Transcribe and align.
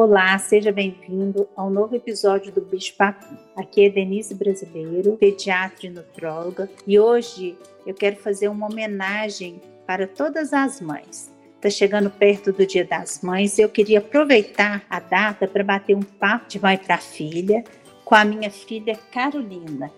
Olá, 0.00 0.38
seja 0.38 0.70
bem-vindo 0.70 1.48
ao 1.56 1.68
novo 1.68 1.96
episódio 1.96 2.52
do 2.52 2.60
Bicho 2.60 2.94
Papi. 2.96 3.26
Aqui 3.56 3.86
é 3.86 3.90
Denise 3.90 4.32
Brasileiro, 4.32 5.16
pediatra 5.16 5.88
e 5.88 5.90
nutróloga, 5.90 6.70
e 6.86 7.00
hoje 7.00 7.58
eu 7.84 7.92
quero 7.92 8.14
fazer 8.14 8.46
uma 8.46 8.70
homenagem 8.70 9.60
para 9.84 10.06
todas 10.06 10.52
as 10.52 10.80
mães. 10.80 11.34
Está 11.56 11.68
chegando 11.68 12.10
perto 12.10 12.52
do 12.52 12.64
Dia 12.64 12.84
das 12.84 13.22
Mães 13.22 13.58
e 13.58 13.62
eu 13.62 13.68
queria 13.68 13.98
aproveitar 13.98 14.86
a 14.88 15.00
data 15.00 15.48
para 15.48 15.64
bater 15.64 15.96
um 15.96 16.02
papo 16.02 16.48
de 16.48 16.62
mãe 16.62 16.78
para 16.78 16.98
filha 16.98 17.64
com 18.04 18.14
a 18.14 18.24
minha 18.24 18.52
filha 18.52 18.96
Carolina, 19.10 19.90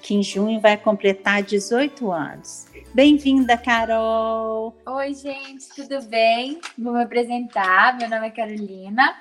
que 0.00 0.14
em 0.14 0.22
junho 0.22 0.62
vai 0.62 0.78
completar 0.78 1.42
18 1.42 2.10
anos. 2.10 2.68
Bem-vinda, 2.94 3.58
Carol! 3.58 4.74
Oi, 4.86 5.12
gente, 5.12 5.68
tudo 5.76 6.00
bem? 6.06 6.58
Vou 6.78 6.94
me 6.94 7.02
apresentar. 7.02 7.98
Meu 7.98 8.08
nome 8.08 8.28
é 8.28 8.30
Carolina. 8.30 9.14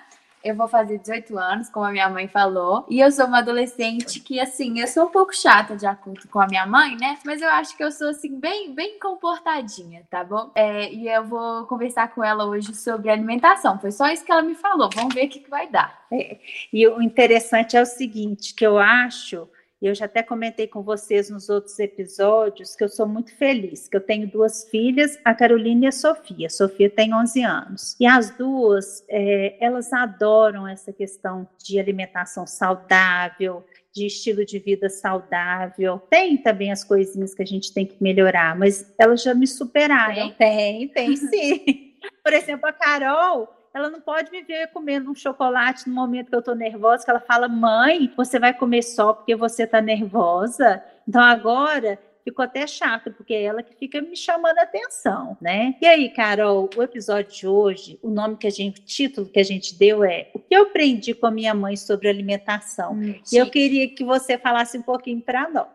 Eu 0.44 0.56
vou 0.56 0.68
fazer 0.68 0.98
18 0.98 1.38
anos, 1.38 1.70
como 1.70 1.86
a 1.86 1.92
minha 1.92 2.10
mãe 2.10 2.28
falou. 2.28 2.86
E 2.90 3.00
eu 3.00 3.12
sou 3.12 3.26
uma 3.26 3.40
adolescente 3.40 4.20
que, 4.20 4.40
assim, 4.40 4.80
eu 4.80 4.88
sou 4.88 5.06
um 5.06 5.12
pouco 5.12 5.36
chata 5.36 5.76
de 5.76 5.86
acordo 5.86 6.28
com 6.28 6.40
a 6.40 6.48
minha 6.48 6.66
mãe, 6.66 6.98
né? 6.98 7.18
Mas 7.26 7.42
eu 7.42 7.50
acho 7.50 7.76
que 7.76 7.84
eu 7.84 7.92
sou, 7.92 8.10
assim, 8.10 8.40
bem, 8.40 8.74
bem 8.74 9.00
comportadinha, 9.00 10.04
tá 10.10 10.24
bom? 10.24 10.52
É, 10.56 10.92
e 10.92 11.08
eu 11.08 11.24
vou 11.26 11.66
conversar 11.66 12.14
com 12.14 12.24
ela 12.24 12.46
hoje 12.46 12.74
sobre 12.74 13.10
alimentação. 13.10 13.80
Foi 13.80 13.92
só 13.92 14.08
isso 14.08 14.26
que 14.26 14.32
ela 14.32 14.42
me 14.42 14.56
falou. 14.56 14.90
Vamos 14.94 15.14
ver 15.14 15.26
o 15.26 15.30
que, 15.30 15.40
que 15.40 15.50
vai 15.50 15.68
dar. 15.68 16.06
É, 16.12 16.38
e 16.74 16.88
o 16.88 17.02
interessante 17.02 17.78
é 17.78 17.82
o 17.82 17.86
seguinte, 17.86 18.54
que 18.54 18.66
eu 18.66 18.78
acho 18.78 19.48
e 19.82 19.88
eu 19.88 19.96
já 19.96 20.06
até 20.06 20.22
comentei 20.22 20.68
com 20.68 20.84
vocês 20.84 21.30
nos 21.30 21.50
outros 21.50 21.80
episódios 21.80 22.76
que 22.76 22.84
eu 22.84 22.90
sou 22.90 23.08
muito 23.08 23.36
feliz, 23.36 23.88
que 23.88 23.98
eu 23.98 24.02
tenho 24.02 24.28
duas 24.28 24.70
filhas, 24.70 25.18
a 25.26 25.34
Carolina 25.34 25.86
e 25.86 25.88
a 25.88 25.92
Sofia. 25.92 26.46
A 26.46 26.50
Sofia 26.52 26.88
tem 26.88 27.14
11 27.14 27.44
anos. 27.44 27.96
E 28.00 28.06
as 28.06 28.30
duas, 28.38 29.04
é, 29.10 29.56
elas 29.60 29.92
adoram 29.92 30.68
essa 30.68 30.94
questão 30.94 31.48
de 31.58 31.80
alimentação 31.80 32.46
saudável, 32.46 33.66
de 33.92 34.06
estilo 34.06 34.46
de 34.46 34.60
vida 34.60 34.88
saudável. 34.88 36.00
Tem 36.10 36.38
também 36.38 36.72
as 36.72 36.84
coisinhas 36.84 37.34
que 37.34 37.42
a 37.42 37.48
gente 37.48 37.74
tem 37.74 37.86
que 37.86 38.02
melhorar, 38.02 38.56
mas 38.56 38.94
elas 39.00 39.24
já 39.24 39.34
me 39.34 39.48
superaram. 39.48 40.30
Tem, 40.34 40.88
tem, 40.88 40.88
tem 40.90 41.16
sim. 41.18 41.96
Por 42.24 42.34
exemplo, 42.34 42.70
a 42.70 42.74
Carol, 42.74 43.50
ela 43.74 43.90
não 43.90 44.02
pode 44.02 44.32
me 44.32 44.42
ver 44.42 44.68
comendo 44.68 45.10
um 45.10 45.16
chocolate 45.16 45.88
no 45.88 45.96
momento 45.96 46.30
que 46.30 46.36
eu 46.36 46.42
tô 46.42 46.54
nervosa, 46.54 47.06
que 47.06 47.10
ela 47.10 47.20
fala, 47.20 47.48
mãe, 47.48 48.12
você 48.16 48.40
vai 48.40 48.54
comer 48.54 48.82
só 48.82 49.14
porque 49.14 49.36
você 49.36 49.66
tá 49.66 49.82
nervosa? 49.82 50.84
Então 51.08 51.22
agora 51.22 51.98
ficou 52.24 52.44
até 52.44 52.66
chato, 52.68 53.12
porque 53.12 53.34
é 53.34 53.44
ela 53.44 53.64
que 53.64 53.76
fica 53.76 54.02
me 54.02 54.16
chamando 54.16 54.58
a 54.58 54.64
atenção, 54.64 55.38
né? 55.42 55.76
E 55.82 55.88
aí, 55.88 56.10
Carol, 56.10 56.70
o 56.76 56.84
episódio 56.84 57.32
de 57.32 57.48
hoje, 57.48 58.00
o 58.02 58.10
nome 58.10 58.38
que 58.38 58.48
a 58.48 58.52
gente, 58.52 58.82
o 58.82 58.86
título 58.86 59.28
que 59.28 59.40
a 59.40 59.44
gente 59.44 59.78
deu 59.78 60.04
é 60.04 60.30
O 60.34 60.40
que 60.40 60.56
eu 60.56 60.64
aprendi 60.64 61.14
com 61.14 61.28
a 61.28 61.32
minha 61.32 61.54
mãe 61.54 61.76
sobre 61.76 62.10
alimentação. 62.10 62.94
Hum, 62.94 63.20
e 63.32 63.38
eu 63.38 63.50
queria 63.50 63.90
que 63.94 64.04
você 64.04 64.38
falasse 64.38 64.78
um 64.78 64.84
pouquinho 64.84 65.22
para 65.22 65.50
nós. 65.50 65.68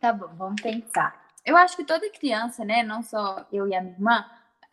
Tá 0.00 0.12
bom, 0.12 0.28
vamos 0.36 0.60
pensar. 0.60 1.22
Eu 1.44 1.56
acho 1.56 1.76
que 1.76 1.84
toda 1.84 2.08
criança, 2.10 2.64
né, 2.64 2.82
não 2.82 3.02
só 3.02 3.46
eu 3.52 3.68
e 3.68 3.74
a 3.74 3.80
minha 3.80 3.92
irmã, 3.92 4.24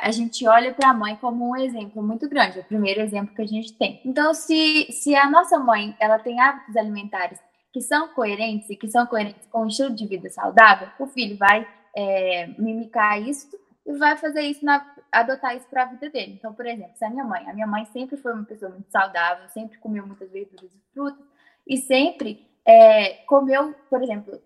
a 0.01 0.11
gente 0.11 0.47
olha 0.47 0.73
para 0.73 0.89
a 0.89 0.93
mãe 0.93 1.15
como 1.15 1.47
um 1.47 1.55
exemplo 1.55 2.01
muito 2.01 2.27
grande, 2.27 2.59
o 2.59 2.63
primeiro 2.63 3.01
exemplo 3.01 3.35
que 3.35 3.41
a 3.41 3.47
gente 3.47 3.73
tem. 3.73 4.01
Então, 4.03 4.33
se, 4.33 4.91
se 4.91 5.15
a 5.15 5.29
nossa 5.29 5.59
mãe 5.59 5.95
ela 5.99 6.17
tem 6.17 6.39
hábitos 6.41 6.75
alimentares 6.75 7.39
que 7.71 7.79
são 7.79 8.07
coerentes 8.09 8.69
e 8.69 8.75
que 8.75 8.87
são 8.87 9.05
coerentes 9.05 9.47
com 9.47 9.61
o 9.61 9.67
estilo 9.67 9.91
de 9.91 10.05
vida 10.07 10.29
saudável, 10.29 10.89
o 10.99 11.05
filho 11.05 11.37
vai 11.37 11.67
é, 11.95 12.47
mimicar 12.57 13.21
isso 13.21 13.47
e 13.85 13.93
vai 13.93 14.17
fazer 14.17 14.41
isso, 14.41 14.65
na, 14.65 14.85
adotar 15.11 15.55
isso 15.55 15.67
para 15.69 15.83
a 15.83 15.85
vida 15.85 16.09
dele. 16.09 16.33
Então, 16.37 16.51
por 16.51 16.65
exemplo, 16.65 16.93
se 16.95 17.05
a 17.05 17.09
minha 17.09 17.23
mãe, 17.23 17.47
a 17.47 17.53
minha 17.53 17.67
mãe 17.67 17.85
sempre 17.93 18.17
foi 18.17 18.33
uma 18.33 18.43
pessoa 18.43 18.71
muito 18.71 18.89
saudável, 18.89 19.47
sempre 19.49 19.77
comeu 19.77 20.05
muitas 20.05 20.31
verduras 20.31 20.71
e 20.71 20.93
frutas 20.93 21.25
e 21.67 21.77
sempre 21.77 22.47
é, 22.65 23.23
comeu, 23.27 23.75
por 23.89 24.01
exemplo, 24.01 24.41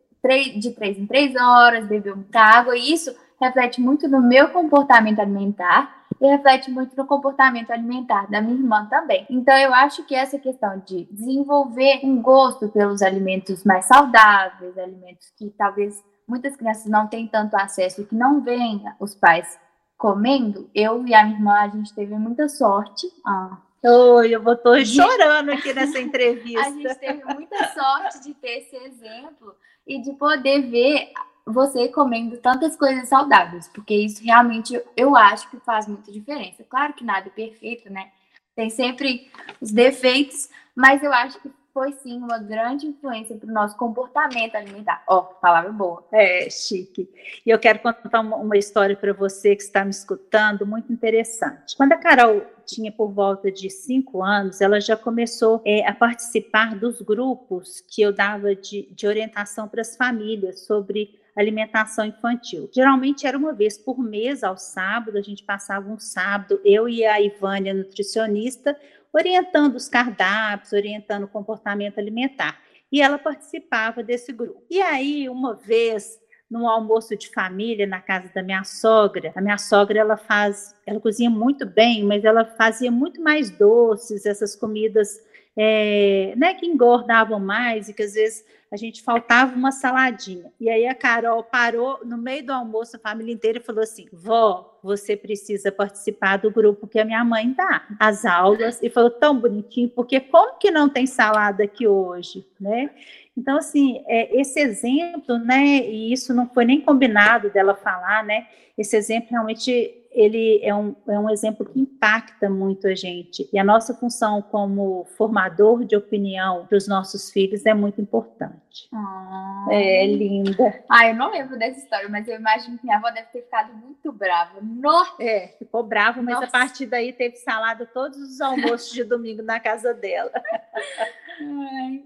de 0.58 0.72
três 0.72 0.98
em 0.98 1.06
três 1.06 1.36
horas, 1.36 1.88
bebeu 1.88 2.16
muita 2.16 2.40
água, 2.40 2.76
e 2.76 2.92
isso 2.92 3.16
reflete 3.40 3.82
muito 3.82 4.08
no 4.08 4.22
meu 4.22 4.50
comportamento 4.50 5.20
alimentar 5.20 6.06
e 6.20 6.28
reflete 6.28 6.72
muito 6.72 6.96
no 6.96 7.06
comportamento 7.06 7.72
alimentar 7.72 8.30
da 8.30 8.42
minha 8.42 8.56
irmã 8.56 8.88
também. 8.90 9.26
Então, 9.30 9.58
eu 9.58 9.74
acho 9.74 10.04
que 10.06 10.16
essa 10.16 10.40
questão 10.40 10.82
de 10.86 11.06
desenvolver 11.12 12.00
um 12.04 12.22
gosto 12.22 12.70
pelos 12.70 13.02
alimentos 13.02 13.64
mais 13.64 13.86
saudáveis, 13.86 14.78
alimentos 14.78 15.32
que 15.38 15.50
talvez 15.58 16.04
muitas 16.28 16.56
crianças 16.56 16.86
não 16.86 17.08
têm 17.08 17.28
tanto 17.28 17.56
acesso, 17.56 18.06
que 18.06 18.16
não 18.16 18.42
veem 18.42 18.84
os 19.00 19.14
pais 19.14 19.60
comendo, 19.98 20.70
eu 20.74 21.06
e 21.08 21.14
a 21.14 21.24
minha 21.24 21.38
irmã, 21.38 21.54
a 21.54 21.68
gente 21.70 21.94
teve 21.94 22.16
muita 22.16 22.50
sorte. 22.50 23.08
Ah, 23.26 23.58
Oi, 23.84 24.34
eu 24.34 24.42
vou 24.42 24.56
tô 24.56 24.84
chorando 24.84 25.52
aqui 25.52 25.72
nessa 25.76 26.00
entrevista. 26.00 26.60
a 26.60 26.72
gente 26.72 26.96
teve 26.96 27.24
muita 27.26 27.68
sorte 27.68 28.24
de 28.24 28.34
ter 28.34 28.60
esse 28.60 28.76
exemplo 28.76 29.56
e 29.86 30.02
de 30.02 30.12
poder 30.14 30.62
ver 30.70 31.12
você 31.46 31.88
comendo 31.90 32.38
tantas 32.38 32.76
coisas 32.76 33.08
saudáveis, 33.08 33.68
porque 33.68 33.94
isso 33.94 34.24
realmente 34.24 34.82
eu 34.98 35.16
acho 35.16 35.50
que 35.50 35.58
faz 35.60 35.88
muita 35.88 36.12
diferença. 36.12 36.64
Claro 36.68 36.94
que 36.94 37.04
nada 37.04 37.28
é 37.28 37.32
perfeito, 37.32 37.92
né? 37.92 38.12
Tem 38.56 38.70
sempre 38.70 39.30
os 39.62 39.72
defeitos, 39.72 40.50
mas 40.76 41.04
eu 41.04 41.14
acho 41.14 41.40
que 41.40 41.52
foi 41.76 41.92
sim 41.92 42.18
uma 42.20 42.40
grande 42.40 42.88
influência 42.88 43.36
para 43.36 43.50
o 43.50 43.54
nosso 43.54 43.78
comportamento 43.78 44.56
alimentar. 44.56 45.04
Ó, 45.10 45.20
oh, 45.20 45.24
palavra 45.24 45.74
boa. 45.74 46.08
É, 46.10 46.50
chique. 46.50 47.10
E 47.46 47.50
eu 47.50 47.60
quero 47.60 47.80
contar 47.80 48.22
uma, 48.22 48.58
história 48.58 48.96
para 48.96 49.12
você 49.12 49.54
que 49.58 49.62
está 49.62 49.84
me 49.84 49.92
escutando, 49.92 50.66
muito 50.66 50.94
interessante. 50.94 51.76
Quando 51.76 51.92
a 51.92 51.98
Carol 51.98 52.44
tinha 52.66 52.94
por 52.94 53.12
volta 53.12 53.52
de 53.52 53.70
cinco 53.70 54.24
anos, 54.24 54.62
ela 54.62 54.80
já 54.80 54.96
começou 54.96 55.62
é, 55.66 55.86
a 55.86 55.94
participar 55.94 56.80
dos 56.80 57.02
grupos 57.02 57.82
que 57.82 58.02
eu 58.02 58.14
dava 58.14 58.56
de, 58.56 58.88
de 58.94 59.06
orientação 59.06 59.68
para 59.68 59.82
as 59.82 59.98
famílias 59.98 60.62
sobre 60.62 61.20
alimentação 61.36 62.06
infantil. 62.06 62.70
Geralmente 62.74 63.28
era 63.28 63.38
uma 63.38 63.54
vez 63.54 63.78
por 63.78 64.00
mês, 64.00 64.44
ao 64.44 64.58
sábado, 64.58 65.18
a 65.18 65.22
gente 65.22 65.44
passava 65.44 65.90
um 65.90 66.00
sábado, 66.00 66.60
eu 66.64 66.88
e 66.88 67.06
a 67.06 67.20
Ivânia, 67.20 67.74
nutricionista, 67.74 68.78
orientando 69.12 69.76
os 69.76 69.90
cardápios, 69.90 70.72
orientando 70.74 71.24
o 71.24 71.28
comportamento 71.28 72.00
alimentar. 72.00 72.60
E 72.92 73.02
ela 73.02 73.18
participava 73.18 74.04
desse 74.04 74.32
grupo. 74.32 74.64
E 74.70 74.82
aí, 74.82 75.28
uma 75.28 75.54
vez, 75.56 76.20
num 76.50 76.68
almoço 76.68 77.16
de 77.18 77.30
família 77.30 77.88
na 77.88 78.00
casa 78.00 78.32
da 78.34 78.44
minha 78.44 78.64
sogra. 78.64 79.32
A 79.36 79.42
minha 79.42 79.58
sogra 79.58 80.00
ela 80.00 80.18
faz, 80.18 80.76
ela 80.86 81.00
cozinha 81.00 81.30
muito 81.30 81.66
bem, 81.66 82.04
mas 82.04 82.24
ela 82.24 82.46
fazia 82.46 82.92
muito 82.92 83.22
mais 83.22 83.50
doces, 83.50 84.26
essas 84.26 84.56
comidas 84.56 85.20
é, 85.58 86.34
né, 86.38 86.54
que 86.54 86.66
engordavam 86.66 87.40
mais 87.40 87.90
e 87.90 87.94
que 87.94 88.04
às 88.04 88.14
vezes 88.14 88.46
a 88.76 88.78
gente 88.78 89.02
faltava 89.02 89.56
uma 89.56 89.72
saladinha. 89.72 90.52
E 90.60 90.70
aí 90.70 90.86
a 90.86 90.94
Carol 90.94 91.42
parou 91.42 92.02
no 92.04 92.18
meio 92.18 92.46
do 92.46 92.52
almoço, 92.52 92.98
a 92.98 93.00
família 93.00 93.34
inteira 93.34 93.62
falou 93.62 93.82
assim: 93.82 94.06
vó, 94.12 94.78
você 94.84 95.16
precisa 95.16 95.72
participar 95.72 96.38
do 96.38 96.52
grupo 96.52 96.86
que 96.86 97.00
a 97.00 97.06
minha 97.06 97.24
mãe 97.24 97.54
dá, 97.54 97.88
as 97.98 98.26
aulas, 98.26 98.84
e 98.84 98.90
falou 98.90 99.10
tão 99.10 99.40
bonitinho, 99.40 99.90
porque 99.90 100.20
como 100.20 100.60
que 100.60 100.70
não 100.70 100.90
tem 100.90 101.08
salada 101.08 101.64
aqui 101.64 101.88
hoje, 101.88 102.46
né? 102.60 102.92
Então, 103.38 103.58
assim, 103.58 104.04
é, 104.08 104.40
esse 104.40 104.60
exemplo, 104.60 105.38
né, 105.38 105.66
e 105.90 106.12
isso 106.12 106.34
não 106.34 106.48
foi 106.50 106.66
nem 106.66 106.80
combinado 106.80 107.50
dela 107.50 107.76
falar, 107.76 108.24
né, 108.24 108.48
esse 108.78 108.96
exemplo 108.96 109.30
realmente 109.32 110.05
ele 110.16 110.62
é 110.64 110.74
um, 110.74 110.96
é 111.08 111.20
um 111.20 111.30
exemplo 111.30 111.66
que 111.66 111.78
impacta 111.78 112.50
muito 112.50 112.88
a 112.88 112.96
gente. 112.96 113.48
E 113.52 113.60
a 113.60 113.64
nossa 113.64 113.94
função 113.94 114.42
como 114.42 115.04
formador 115.18 115.84
de 115.84 115.96
opinião 115.96 116.66
para 116.66 116.78
os 116.78 116.88
nossos 116.88 117.30
filhos 117.30 117.66
é 117.66 117.74
muito 117.74 118.00
importante. 118.00 118.88
Ah. 118.94 119.68
É 119.70 120.08
linda. 120.08 120.84
Ah, 120.90 121.10
eu 121.10 121.16
não 121.16 121.32
lembro 121.32 121.60
dessa 121.60 121.80
história, 121.80 122.08
mas 122.08 122.28
eu 122.28 122.36
imagino 122.36 122.78
que 122.78 122.86
minha 122.86 122.98
avó 122.98 123.10
deve 123.10 123.28
ter 123.28 123.42
ficado 123.42 123.74
muito 123.74 124.12
brava. 124.12 124.60
Nossa! 124.62 125.22
É, 125.22 125.50
ficou 125.60 125.84
brava, 125.84 126.22
mas 126.22 126.36
Nossa. 126.36 126.48
a 126.48 126.52
partir 126.52 126.86
daí 126.86 127.12
teve 127.12 127.36
salada 127.36 127.86
todos 127.86 128.18
os 128.18 128.40
almoços 128.40 128.94
de 128.94 129.04
domingo 129.04 129.42
na 129.42 129.60
casa 129.60 129.94
dela. 129.94 130.32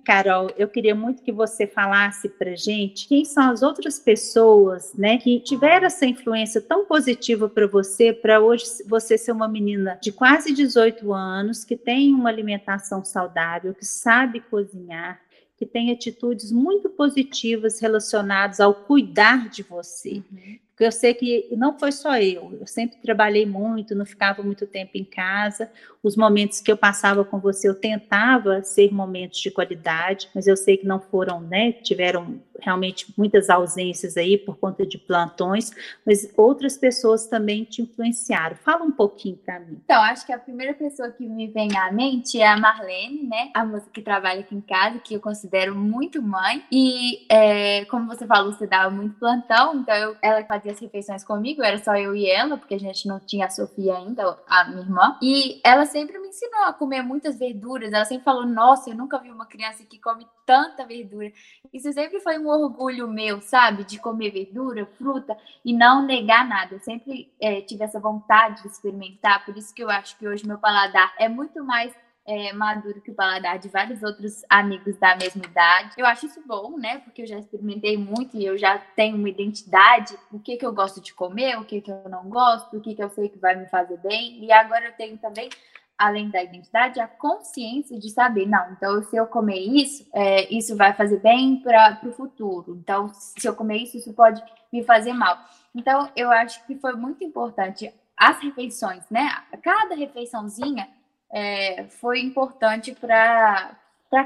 Carol, 0.03 0.49
eu 0.57 0.67
queria 0.67 0.95
muito 0.95 1.21
que 1.23 1.31
você 1.31 1.67
falasse 1.67 2.27
para 2.29 2.55
gente 2.55 3.07
quem 3.07 3.23
são 3.25 3.51
as 3.51 3.61
outras 3.61 3.99
pessoas, 3.99 4.93
né, 4.93 5.17
que 5.17 5.39
tiveram 5.39 5.85
essa 5.85 6.05
influência 6.05 6.61
tão 6.61 6.85
positiva 6.85 7.47
para 7.47 7.67
você, 7.67 8.11
para 8.11 8.39
hoje 8.39 8.65
você 8.87 9.17
ser 9.17 9.31
uma 9.31 9.47
menina 9.47 9.99
de 10.01 10.11
quase 10.11 10.53
18 10.53 11.13
anos, 11.13 11.63
que 11.63 11.75
tem 11.75 12.13
uma 12.13 12.29
alimentação 12.29 13.03
saudável, 13.05 13.73
que 13.73 13.85
sabe 13.85 14.39
cozinhar, 14.39 15.19
que 15.57 15.65
tem 15.65 15.91
atitudes 15.91 16.51
muito 16.51 16.89
positivas 16.89 17.79
relacionadas 17.79 18.59
ao 18.59 18.73
cuidar 18.73 19.49
de 19.49 19.61
você. 19.61 20.23
Uhum. 20.31 20.59
Porque 20.79 20.87
eu 20.87 20.93
sei 20.93 21.13
que 21.13 21.49
não 21.57 21.77
foi 21.77 21.91
só 21.91 22.17
eu, 22.17 22.57
eu 22.57 22.65
sempre 22.65 22.99
trabalhei 23.01 23.45
muito, 23.45 23.93
não 23.93 24.05
ficava 24.05 24.41
muito 24.41 24.65
tempo 24.65 24.91
em 24.95 25.03
casa. 25.03 25.69
Os 26.01 26.15
momentos 26.15 26.61
que 26.61 26.71
eu 26.71 26.77
passava 26.77 27.25
com 27.25 27.37
você, 27.37 27.67
eu 27.67 27.75
tentava 27.75 28.63
ser 28.63 28.89
momentos 28.89 29.41
de 29.41 29.51
qualidade, 29.51 30.29
mas 30.33 30.47
eu 30.47 30.55
sei 30.55 30.77
que 30.77 30.87
não 30.87 31.01
foram, 31.01 31.41
né? 31.41 31.73
Tiveram 31.73 32.39
realmente 32.61 33.13
muitas 33.17 33.49
ausências 33.49 34.15
aí 34.15 34.37
por 34.37 34.57
conta 34.57 34.85
de 34.85 34.97
plantões, 34.97 35.71
mas 36.05 36.31
outras 36.37 36.77
pessoas 36.77 37.27
também 37.27 37.63
te 37.63 37.81
influenciaram. 37.81 38.55
Fala 38.57 38.83
um 38.83 38.91
pouquinho 38.91 39.37
para 39.37 39.59
mim. 39.59 39.81
Então, 39.83 40.01
acho 40.01 40.25
que 40.25 40.31
a 40.31 40.39
primeira 40.39 40.73
pessoa 40.73 41.09
que 41.09 41.25
me 41.25 41.47
vem 41.47 41.77
à 41.77 41.91
mente 41.91 42.39
é 42.39 42.47
a 42.47 42.57
Marlene, 42.57 43.23
né? 43.23 43.49
A 43.53 43.65
moça 43.65 43.89
que 43.91 44.01
trabalha 44.01 44.41
aqui 44.41 44.55
em 44.55 44.61
casa, 44.61 44.99
que 44.99 45.13
eu 45.13 45.19
considero 45.19 45.75
muito 45.75 46.21
mãe. 46.21 46.63
E, 46.71 47.25
é, 47.29 47.85
como 47.85 48.07
você 48.07 48.25
falou, 48.25 48.53
você 48.53 48.67
dava 48.67 48.89
muito 48.89 49.17
plantão, 49.19 49.75
então 49.75 49.95
eu, 49.95 50.15
ela 50.21 50.43
fazia 50.45 50.68
as 50.71 50.79
refeições 50.79 51.23
comigo, 51.23 51.63
era 51.63 51.77
só 51.77 51.95
eu 51.95 52.15
e 52.15 52.29
ela, 52.29 52.57
porque 52.57 52.75
a 52.75 52.79
gente 52.79 53.07
não 53.07 53.19
tinha 53.19 53.45
a 53.45 53.49
Sofia 53.49 53.95
ainda, 53.95 54.37
a 54.47 54.65
minha 54.65 54.81
irmã. 54.81 55.17
E 55.21 55.59
ela 55.63 55.85
sempre 55.85 56.19
me 56.19 56.29
ensinou 56.29 56.63
a 56.63 56.73
comer 56.73 57.01
muitas 57.01 57.37
verduras. 57.37 57.91
Ela 57.91 58.05
sempre 58.05 58.23
falou: 58.23 58.45
Nossa, 58.45 58.89
eu 58.89 58.95
nunca 58.95 59.17
vi 59.19 59.31
uma 59.31 59.45
criança 59.45 59.83
que 59.85 59.99
come 59.99 60.27
tanta 60.45 60.85
verdura. 60.85 61.31
Isso 61.73 61.91
sempre 61.93 62.19
foi 62.19 62.37
um 62.39 62.47
orgulho 62.47 63.07
meu, 63.07 63.41
sabe? 63.41 63.83
De 63.83 63.99
comer 63.99 64.31
verdura, 64.31 64.85
fruta 64.97 65.37
e 65.63 65.73
não 65.73 66.05
negar 66.05 66.47
nada. 66.47 66.75
Eu 66.75 66.79
sempre 66.79 67.31
é, 67.39 67.61
tive 67.61 67.83
essa 67.83 67.99
vontade 67.99 68.61
de 68.61 68.67
experimentar, 68.67 69.45
por 69.45 69.55
isso 69.57 69.73
que 69.73 69.83
eu 69.83 69.89
acho 69.89 70.17
que 70.17 70.27
hoje 70.27 70.47
meu 70.47 70.57
paladar 70.57 71.13
é 71.19 71.29
muito 71.29 71.63
mais 71.63 71.93
é, 72.29 72.53
maduro 72.53 73.01
que 73.01 73.09
o 73.09 73.15
paladar 73.15 73.57
de 73.57 73.67
vários 73.69 74.03
outros 74.03 74.43
amigos 74.47 74.95
da 74.97 75.15
mesma 75.15 75.41
idade. 75.43 75.95
Eu 75.97 76.05
acho 76.05 76.27
isso 76.27 76.39
bom, 76.45 76.77
né? 76.77 76.99
Porque 76.99 77.23
eu 77.23 77.27
já 77.27 77.39
experimentei 77.39 77.97
muito 77.97 78.37
e 78.37 78.45
eu 78.45 78.55
já 78.55 78.77
tenho 78.95 79.17
uma 79.17 79.27
identidade, 79.27 80.15
o 80.31 80.39
que, 80.39 80.55
que 80.55 80.65
eu 80.65 80.71
gosto 80.71 81.01
de 81.01 81.11
comer, 81.11 81.57
o 81.57 81.65
que, 81.65 81.81
que 81.81 81.89
eu 81.89 82.07
não 82.07 82.29
gosto, 82.29 82.77
o 82.77 82.81
que, 82.81 82.93
que 82.93 83.01
eu 83.01 83.09
sei 83.09 83.29
que 83.29 83.39
vai 83.39 83.55
me 83.55 83.65
fazer 83.65 83.97
bem. 83.97 84.45
E 84.45 84.51
agora 84.51 84.85
eu 84.85 84.93
tenho 84.93 85.17
também 85.17 85.49
além 85.97 86.29
da 86.29 86.41
identidade, 86.41 87.01
a 87.01 87.07
consciência 87.07 87.99
de 87.99 88.09
saber, 88.09 88.47
não, 88.47 88.71
então 88.71 89.03
se 89.03 89.17
eu 89.17 89.27
comer 89.27 89.59
isso, 89.59 90.07
é, 90.13 90.47
isso 90.53 90.77
vai 90.77 90.93
fazer 90.93 91.19
bem 91.19 91.57
para 91.57 91.99
o 92.05 92.13
futuro. 92.13 92.77
Então, 92.81 93.09
se 93.13 93.45
eu 93.45 93.53
comer 93.53 93.79
isso, 93.79 93.97
isso 93.97 94.13
pode 94.13 94.41
me 94.71 94.81
fazer 94.81 95.11
mal. 95.11 95.37
Então, 95.75 96.09
eu 96.15 96.31
acho 96.31 96.65
que 96.65 96.77
foi 96.77 96.93
muito 96.93 97.21
importante 97.21 97.93
as 98.15 98.39
refeições, 98.39 99.03
né? 99.09 99.29
Cada 99.61 99.93
refeiçãozinha 99.93 100.87
é, 101.31 101.85
foi 101.87 102.19
importante 102.19 102.93
para 102.93 103.77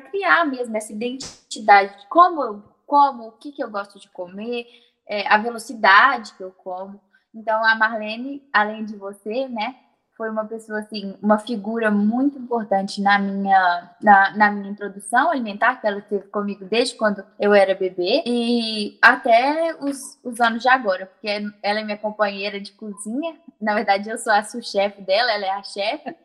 criar 0.09 0.45
mesmo 0.45 0.75
essa 0.75 0.91
identidade 0.91 2.00
de 2.00 2.07
como 2.07 2.41
eu 2.41 2.73
como, 2.85 3.27
o 3.27 3.31
que, 3.31 3.51
que 3.51 3.63
eu 3.63 3.71
gosto 3.71 4.00
de 4.00 4.07
comer, 4.09 4.67
é, 5.07 5.27
a 5.27 5.38
velocidade 5.38 6.33
que 6.35 6.44
eu 6.44 6.51
como. 6.51 7.00
Então, 7.33 7.65
a 7.65 7.75
Marlene, 7.75 8.47
além 8.53 8.85
de 8.85 8.95
você, 8.95 9.47
né, 9.47 9.75
foi 10.15 10.30
uma 10.30 10.45
pessoa 10.45 10.80
assim, 10.80 11.18
uma 11.21 11.39
figura 11.39 11.89
muito 11.89 12.38
importante 12.38 13.01
na 13.01 13.18
minha 13.18 13.89
na, 14.01 14.38
na 14.38 14.51
minha 14.51 14.71
introdução 14.71 15.31
alimentar, 15.31 15.81
que 15.81 15.88
ela 15.88 16.01
teve 16.01 16.27
comigo 16.27 16.65
desde 16.65 16.95
quando 16.95 17.25
eu 17.39 17.54
era 17.54 17.74
bebê 17.74 18.24
e 18.25 18.98
até 19.01 19.75
os, 19.81 20.19
os 20.24 20.39
anos 20.39 20.62
de 20.62 20.69
agora, 20.69 21.07
porque 21.07 21.27
ela 21.62 21.80
é 21.80 21.83
minha 21.83 21.98
companheira 21.98 22.60
de 22.60 22.71
cozinha. 22.74 23.36
Na 23.60 23.74
verdade, 23.74 24.10
eu 24.10 24.18
sou 24.18 24.31
a 24.31 24.44
sous-chefe 24.44 25.01
dela, 25.01 25.31
ela 25.31 25.45
é 25.45 25.51
a 25.51 25.63
chefe. 25.63 26.16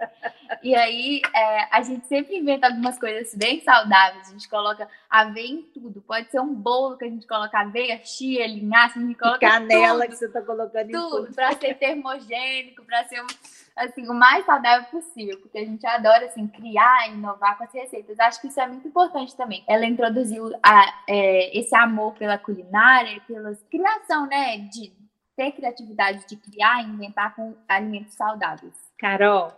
e 0.62 0.75
aí 0.75 1.23
é, 1.34 1.69
a 1.70 1.82
gente 1.82 2.06
sempre 2.06 2.37
inventa 2.37 2.67
algumas 2.67 2.99
coisas 2.99 3.34
bem 3.34 3.61
saudáveis. 3.62 4.29
A 4.29 4.32
gente 4.32 4.49
coloca 4.49 4.88
aveia 5.08 5.49
em 5.49 5.62
tudo. 5.62 6.02
Pode 6.02 6.31
ser 6.31 6.41
um 6.41 6.55
bolo 6.55 6.99
que 6.99 7.05
a 7.05 7.08
gente 7.08 7.26
coloca 7.26 7.58
aveia, 7.58 8.00
chia, 8.05 8.46
linhaça, 8.46 8.99
a 8.99 9.02
gente 9.02 9.19
coloca 9.19 9.38
canela 9.38 10.00
tudo, 10.00 10.11
que 10.11 10.17
você 10.17 10.26
está 10.26 10.43
colocando 10.43 10.91
tudo, 10.91 11.19
em 11.19 11.25
tudo. 11.25 11.34
para 11.34 11.52
ser 11.52 11.75
termogênico, 11.75 12.84
para 12.84 13.05
ser 13.06 13.23
um 13.23 13.26
assim, 13.78 14.08
o 14.08 14.14
mais 14.14 14.44
saudável 14.44 14.86
possível, 14.90 15.38
porque 15.40 15.58
a 15.58 15.64
gente 15.64 15.86
adora, 15.86 16.26
assim, 16.26 16.46
criar, 16.46 17.08
inovar 17.10 17.56
com 17.56 17.64
as 17.64 17.72
receitas. 17.72 18.19
Acho 18.19 18.40
que 18.40 18.48
isso 18.48 18.60
é 18.60 18.66
muito 18.66 18.86
importante 18.86 19.36
também. 19.36 19.64
Ela 19.66 19.86
introduziu 19.86 20.50
a, 20.62 21.02
é, 21.08 21.58
esse 21.58 21.75
amor 21.75 22.14
pela 22.14 22.36
culinária, 22.38 23.20
pela 23.26 23.54
criação, 23.70 24.26
né, 24.26 24.58
de 24.58 24.92
ter 25.36 25.52
criatividade 25.52 26.26
de 26.26 26.36
criar 26.36 26.82
e 26.82 26.86
inventar 26.86 27.34
com 27.34 27.54
alimentos 27.69 28.14
saudáveis. 28.14 28.75
Carol, 28.98 29.52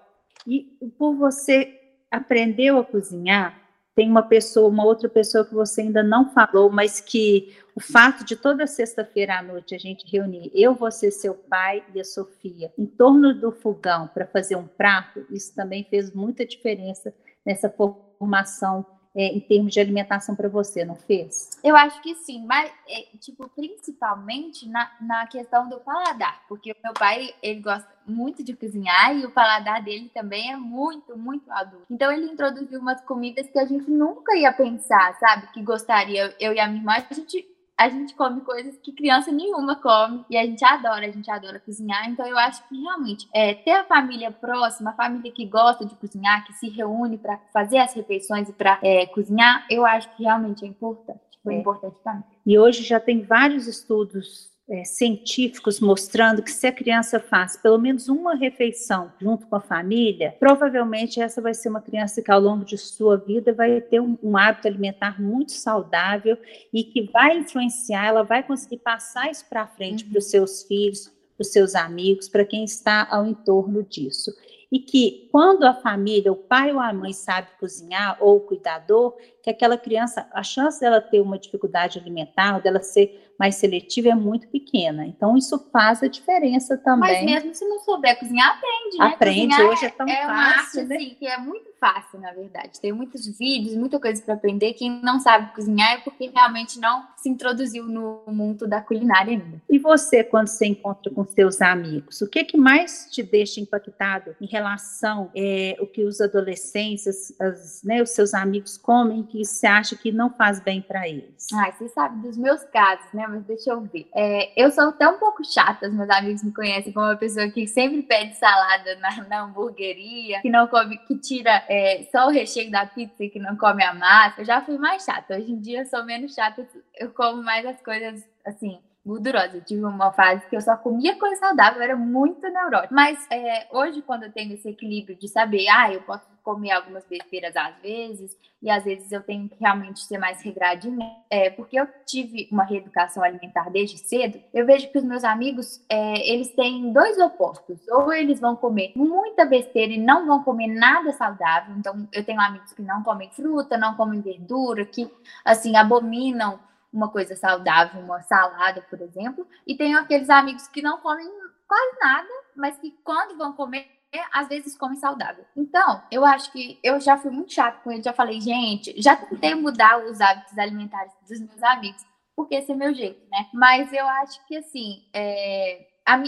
e 0.46 0.62
por 0.98 1.14
você 1.14 1.80
aprendeu 2.10 2.78
a 2.78 2.84
cozinhar, 2.84 3.58
tem 3.94 4.08
uma 4.08 4.22
pessoa, 4.22 4.68
uma 4.68 4.84
outra 4.84 5.08
pessoa 5.08 5.44
que 5.44 5.54
você 5.54 5.82
ainda 5.82 6.02
não 6.02 6.30
falou, 6.30 6.70
mas 6.70 7.00
que 7.00 7.56
o 7.74 7.80
fato 7.80 8.24
de 8.24 8.36
toda 8.36 8.66
sexta-feira 8.66 9.38
à 9.38 9.42
noite 9.42 9.74
a 9.74 9.78
gente 9.78 10.10
reunir 10.10 10.50
eu, 10.54 10.74
você, 10.74 11.10
seu 11.10 11.34
pai 11.34 11.84
e 11.94 12.00
a 12.00 12.04
Sofia 12.04 12.72
em 12.78 12.86
torno 12.86 13.34
do 13.34 13.52
fogão 13.52 14.08
para 14.08 14.26
fazer 14.26 14.56
um 14.56 14.66
prato, 14.66 15.26
isso 15.30 15.54
também 15.54 15.84
fez 15.84 16.12
muita 16.12 16.44
diferença 16.44 17.14
nessa 17.44 17.70
formação 17.70 18.86
é, 19.14 19.26
em 19.26 19.40
termos 19.40 19.72
de 19.72 19.80
alimentação 19.80 20.36
para 20.36 20.48
você, 20.48 20.84
não 20.84 20.94
fez? 20.94 21.50
Eu 21.64 21.74
acho 21.74 22.00
que 22.00 22.14
sim, 22.14 22.44
mas, 22.46 22.70
é, 22.88 23.02
tipo, 23.18 23.48
principalmente 23.48 24.68
na, 24.68 24.90
na 25.00 25.26
questão 25.26 25.68
do 25.68 25.80
paladar, 25.80 26.42
porque 26.48 26.72
o 26.72 26.76
meu 26.82 26.92
pai, 26.92 27.34
ele 27.42 27.60
gosta 27.60 27.88
muito 28.06 28.42
de 28.44 28.54
cozinhar 28.54 29.16
e 29.16 29.26
o 29.26 29.30
paladar 29.30 29.82
dele 29.82 30.10
também 30.14 30.52
é 30.52 30.56
muito, 30.56 31.16
muito 31.16 31.50
adulto. 31.50 31.86
Então, 31.90 32.12
ele 32.12 32.26
introduziu 32.26 32.78
umas 32.78 33.00
comidas 33.02 33.48
que 33.48 33.58
a 33.58 33.66
gente 33.66 33.90
nunca 33.90 34.36
ia 34.36 34.52
pensar, 34.52 35.18
sabe? 35.18 35.48
Que 35.52 35.62
gostaria, 35.62 36.34
eu 36.38 36.52
e 36.52 36.60
a 36.60 36.68
minha 36.68 36.80
irmã, 36.80 36.92
a 36.92 37.14
gente 37.14 37.46
a 37.80 37.88
gente 37.88 38.14
come 38.14 38.42
coisas 38.42 38.76
que 38.76 38.92
criança 38.92 39.32
nenhuma 39.32 39.74
come 39.74 40.22
e 40.28 40.36
a 40.36 40.44
gente 40.44 40.62
adora, 40.62 41.06
a 41.06 41.10
gente 41.10 41.30
adora 41.30 41.58
cozinhar. 41.58 42.10
Então 42.10 42.26
eu 42.26 42.36
acho 42.36 42.62
que 42.68 42.78
realmente 42.78 43.26
é, 43.32 43.54
ter 43.54 43.70
a 43.70 43.84
família 43.84 44.30
próxima, 44.30 44.90
a 44.90 44.92
família 44.92 45.32
que 45.32 45.46
gosta 45.46 45.86
de 45.86 45.94
cozinhar, 45.94 46.46
que 46.46 46.52
se 46.52 46.68
reúne 46.68 47.16
para 47.16 47.38
fazer 47.54 47.78
as 47.78 47.94
refeições 47.94 48.50
e 48.50 48.52
para 48.52 48.78
é, 48.82 49.06
cozinhar, 49.06 49.64
eu 49.70 49.86
acho 49.86 50.14
que 50.14 50.24
realmente 50.24 50.62
é 50.62 50.68
importante. 50.68 51.20
Foi 51.42 51.54
é. 51.54 51.58
importante 51.58 51.96
também. 52.04 52.22
E 52.44 52.58
hoje 52.58 52.82
já 52.82 53.00
tem 53.00 53.22
vários 53.22 53.66
estudos 53.66 54.49
é, 54.70 54.84
científicos 54.84 55.80
mostrando 55.80 56.42
que 56.42 56.50
se 56.52 56.66
a 56.66 56.72
criança 56.72 57.18
faz 57.18 57.56
pelo 57.56 57.76
menos 57.76 58.08
uma 58.08 58.36
refeição 58.36 59.12
junto 59.20 59.46
com 59.48 59.56
a 59.56 59.60
família, 59.60 60.36
provavelmente 60.38 61.20
essa 61.20 61.42
vai 61.42 61.52
ser 61.52 61.68
uma 61.68 61.80
criança 61.80 62.22
que 62.22 62.30
ao 62.30 62.40
longo 62.40 62.64
de 62.64 62.78
sua 62.78 63.16
vida 63.16 63.52
vai 63.52 63.80
ter 63.80 64.00
um, 64.00 64.16
um 64.22 64.36
hábito 64.36 64.68
alimentar 64.68 65.20
muito 65.20 65.52
saudável 65.52 66.38
e 66.72 66.84
que 66.84 67.02
vai 67.02 67.36
influenciar, 67.36 68.06
ela 68.06 68.22
vai 68.22 68.44
conseguir 68.44 68.78
passar 68.78 69.28
isso 69.28 69.44
para 69.50 69.66
frente 69.66 70.04
uhum. 70.04 70.10
para 70.10 70.18
os 70.20 70.30
seus 70.30 70.62
filhos, 70.62 71.08
para 71.36 71.42
os 71.42 71.48
seus 71.48 71.74
amigos, 71.74 72.28
para 72.28 72.44
quem 72.44 72.64
está 72.64 73.08
ao 73.10 73.26
entorno 73.26 73.82
disso 73.82 74.30
e 74.72 74.78
que 74.78 75.28
quando 75.32 75.64
a 75.64 75.74
família, 75.74 76.30
o 76.30 76.36
pai 76.36 76.72
ou 76.72 76.78
a 76.78 76.92
mãe 76.92 77.12
sabe 77.12 77.48
cozinhar 77.58 78.16
ou 78.20 78.36
o 78.36 78.40
cuidador, 78.40 79.16
que 79.42 79.50
aquela 79.50 79.76
criança, 79.76 80.28
a 80.32 80.42
chance 80.42 80.80
dela 80.80 81.00
ter 81.00 81.20
uma 81.20 81.38
dificuldade 81.38 81.98
alimentar, 81.98 82.60
dela 82.60 82.80
ser 82.80 83.29
mais 83.40 83.54
seletiva 83.54 84.10
é 84.10 84.14
muito 84.14 84.46
pequena. 84.48 85.06
Então, 85.06 85.34
isso 85.34 85.58
faz 85.72 86.02
a 86.02 86.08
diferença 86.08 86.76
também. 86.76 87.24
Mas 87.24 87.24
mesmo 87.24 87.54
se 87.54 87.66
não 87.66 87.80
souber 87.80 88.18
cozinhar, 88.18 88.50
aprende, 88.50 88.98
né? 88.98 89.06
Aprende, 89.06 89.48
cozinhar 89.48 89.70
hoje 89.70 89.84
é 89.86 89.88
tão 89.88 90.06
é, 90.06 90.26
fácil, 90.26 90.30
uma 90.30 90.44
arte, 90.44 90.82
né? 90.82 90.96
Assim, 90.96 91.16
que 91.18 91.26
é 91.26 91.38
muito 91.38 91.70
fácil, 91.80 92.20
na 92.20 92.32
verdade. 92.32 92.78
Tem 92.78 92.92
muitos 92.92 93.26
vídeos, 93.38 93.74
muita 93.74 93.98
coisa 93.98 94.22
para 94.22 94.34
aprender. 94.34 94.74
Quem 94.74 95.00
não 95.02 95.18
sabe 95.18 95.54
cozinhar 95.54 95.92
é 95.92 95.98
porque 95.98 96.28
realmente 96.28 96.78
não 96.78 97.02
se 97.16 97.30
introduziu 97.30 97.84
no 97.84 98.22
mundo 98.26 98.68
da 98.68 98.82
culinária 98.82 99.32
ainda. 99.32 99.62
E 99.70 99.78
você, 99.78 100.22
quando 100.22 100.48
você 100.48 100.66
encontra 100.66 101.10
com 101.10 101.24
seus 101.24 101.62
amigos, 101.62 102.20
o 102.20 102.28
que, 102.28 102.44
que 102.44 102.58
mais 102.58 103.08
te 103.10 103.22
deixa 103.22 103.58
impactado 103.58 104.36
em 104.38 104.46
relação 104.46 105.30
é, 105.34 105.76
o 105.80 105.86
que 105.86 106.04
os 106.04 106.20
adolescentes, 106.20 107.34
as, 107.40 107.82
né, 107.82 108.02
os 108.02 108.10
seus 108.10 108.34
amigos 108.34 108.76
comem 108.76 109.22
que 109.22 109.42
você 109.42 109.66
acha 109.66 109.96
que 109.96 110.12
não 110.12 110.28
faz 110.28 110.60
bem 110.60 110.82
para 110.82 111.08
eles? 111.08 111.46
Ai, 111.54 111.72
você 111.72 111.88
sabe 111.88 112.20
dos 112.20 112.36
meus 112.36 112.62
casos, 112.64 113.06
né? 113.14 113.29
Mas 113.30 113.44
deixa 113.44 113.70
eu 113.70 113.80
ver. 113.80 114.08
É, 114.14 114.52
eu 114.60 114.70
sou 114.70 114.88
até 114.88 115.08
um 115.08 115.18
pouco 115.18 115.44
chata, 115.44 115.88
os 115.88 115.94
meus 115.94 116.10
amigos 116.10 116.42
me 116.42 116.52
conhecem 116.52 116.92
como 116.92 117.06
uma 117.06 117.16
pessoa 117.16 117.48
que 117.48 117.66
sempre 117.66 118.02
pede 118.02 118.34
salada 118.36 118.96
na, 118.96 119.24
na 119.24 119.42
hamburgueria, 119.42 120.40
que 120.40 120.50
não 120.50 120.66
come, 120.66 120.98
que 120.98 121.16
tira 121.16 121.64
é, 121.68 122.06
só 122.10 122.26
o 122.26 122.30
recheio 122.30 122.70
da 122.70 122.84
pizza 122.86 123.24
e 123.24 123.30
que 123.30 123.38
não 123.38 123.56
come 123.56 123.82
a 123.82 123.94
massa. 123.94 124.40
Eu 124.40 124.44
já 124.44 124.60
fui 124.60 124.76
mais 124.78 125.04
chata. 125.04 125.36
Hoje 125.36 125.52
em 125.52 125.60
dia 125.60 125.80
eu 125.80 125.86
sou 125.86 126.04
menos 126.04 126.34
chata, 126.34 126.66
eu 126.98 127.10
como 127.10 127.42
mais 127.42 127.64
as 127.64 127.80
coisas 127.80 128.28
assim 128.44 128.78
gordurosa. 129.04 129.56
Eu 129.56 129.64
tive 129.64 129.84
uma 129.84 130.12
fase 130.12 130.46
que 130.46 130.56
eu 130.56 130.60
só 130.60 130.76
comia 130.76 131.18
coisa 131.18 131.36
saudável, 131.36 131.82
era 131.82 131.96
muito 131.96 132.40
neurótica. 132.48 132.94
Mas 132.94 133.26
é, 133.30 133.66
hoje, 133.70 134.02
quando 134.02 134.24
eu 134.24 134.32
tenho 134.32 134.54
esse 134.54 134.68
equilíbrio 134.68 135.16
de 135.16 135.28
saber, 135.28 135.68
ah, 135.68 135.92
eu 135.92 136.02
posso 136.02 136.28
comer 136.42 136.70
algumas 136.72 137.04
besteiras 137.04 137.54
às 137.54 137.76
vezes, 137.82 138.36
e 138.62 138.70
às 138.70 138.84
vezes 138.84 139.10
eu 139.12 139.22
tenho 139.22 139.48
que 139.48 139.56
realmente 139.58 140.00
ser 140.00 140.18
mais 140.18 140.42
regradinha, 140.42 141.16
é, 141.30 141.48
porque 141.50 141.78
eu 141.78 141.86
tive 142.04 142.48
uma 142.50 142.64
reeducação 142.64 143.22
alimentar 143.22 143.70
desde 143.70 143.98
cedo, 143.98 144.40
eu 144.52 144.66
vejo 144.66 144.90
que 144.90 144.98
os 144.98 145.04
meus 145.04 145.24
amigos, 145.24 145.82
é, 145.88 146.30
eles 146.30 146.52
têm 146.54 146.92
dois 146.92 147.18
opostos. 147.18 147.78
Ou 147.88 148.12
eles 148.12 148.40
vão 148.40 148.56
comer 148.56 148.92
muita 148.94 149.44
besteira 149.44 149.92
e 149.92 149.98
não 149.98 150.26
vão 150.26 150.42
comer 150.42 150.68
nada 150.68 151.12
saudável. 151.12 151.74
Então, 151.76 152.08
eu 152.12 152.24
tenho 152.24 152.40
amigos 152.40 152.72
que 152.72 152.82
não 152.82 153.02
comem 153.02 153.30
fruta, 153.30 153.78
não 153.78 153.94
comem 153.94 154.20
verdura, 154.20 154.84
que, 154.84 155.10
assim, 155.44 155.76
abominam 155.76 156.58
uma 156.92 157.08
coisa 157.08 157.36
saudável, 157.36 158.00
uma 158.00 158.22
salada, 158.22 158.82
por 158.82 159.00
exemplo, 159.00 159.46
e 159.66 159.76
tenho 159.76 159.98
aqueles 159.98 160.28
amigos 160.28 160.66
que 160.68 160.82
não 160.82 160.98
comem 160.98 161.28
quase 161.66 161.98
nada, 162.00 162.28
mas 162.56 162.78
que 162.78 162.90
quando 163.04 163.38
vão 163.38 163.52
comer, 163.52 163.86
às 164.32 164.48
vezes 164.48 164.76
comem 164.76 164.98
saudável. 164.98 165.44
Então, 165.56 166.02
eu 166.10 166.24
acho 166.24 166.50
que 166.50 166.80
eu 166.82 167.00
já 167.00 167.16
fui 167.16 167.30
muito 167.30 167.52
chato 167.52 167.82
com 167.82 167.92
ele, 167.92 168.02
já 168.02 168.12
falei, 168.12 168.40
gente, 168.40 169.00
já 169.00 169.14
tentei 169.14 169.54
mudar 169.54 170.04
os 170.04 170.20
hábitos 170.20 170.58
alimentares 170.58 171.12
dos 171.28 171.38
meus 171.38 171.62
amigos, 171.62 172.04
porque 172.34 172.56
esse 172.56 172.72
é 172.72 172.74
meu 172.74 172.92
jeito, 172.92 173.20
né? 173.30 173.46
Mas 173.54 173.92
eu 173.92 174.06
acho 174.06 174.44
que, 174.46 174.56
assim, 174.56 175.04
é, 175.12 175.86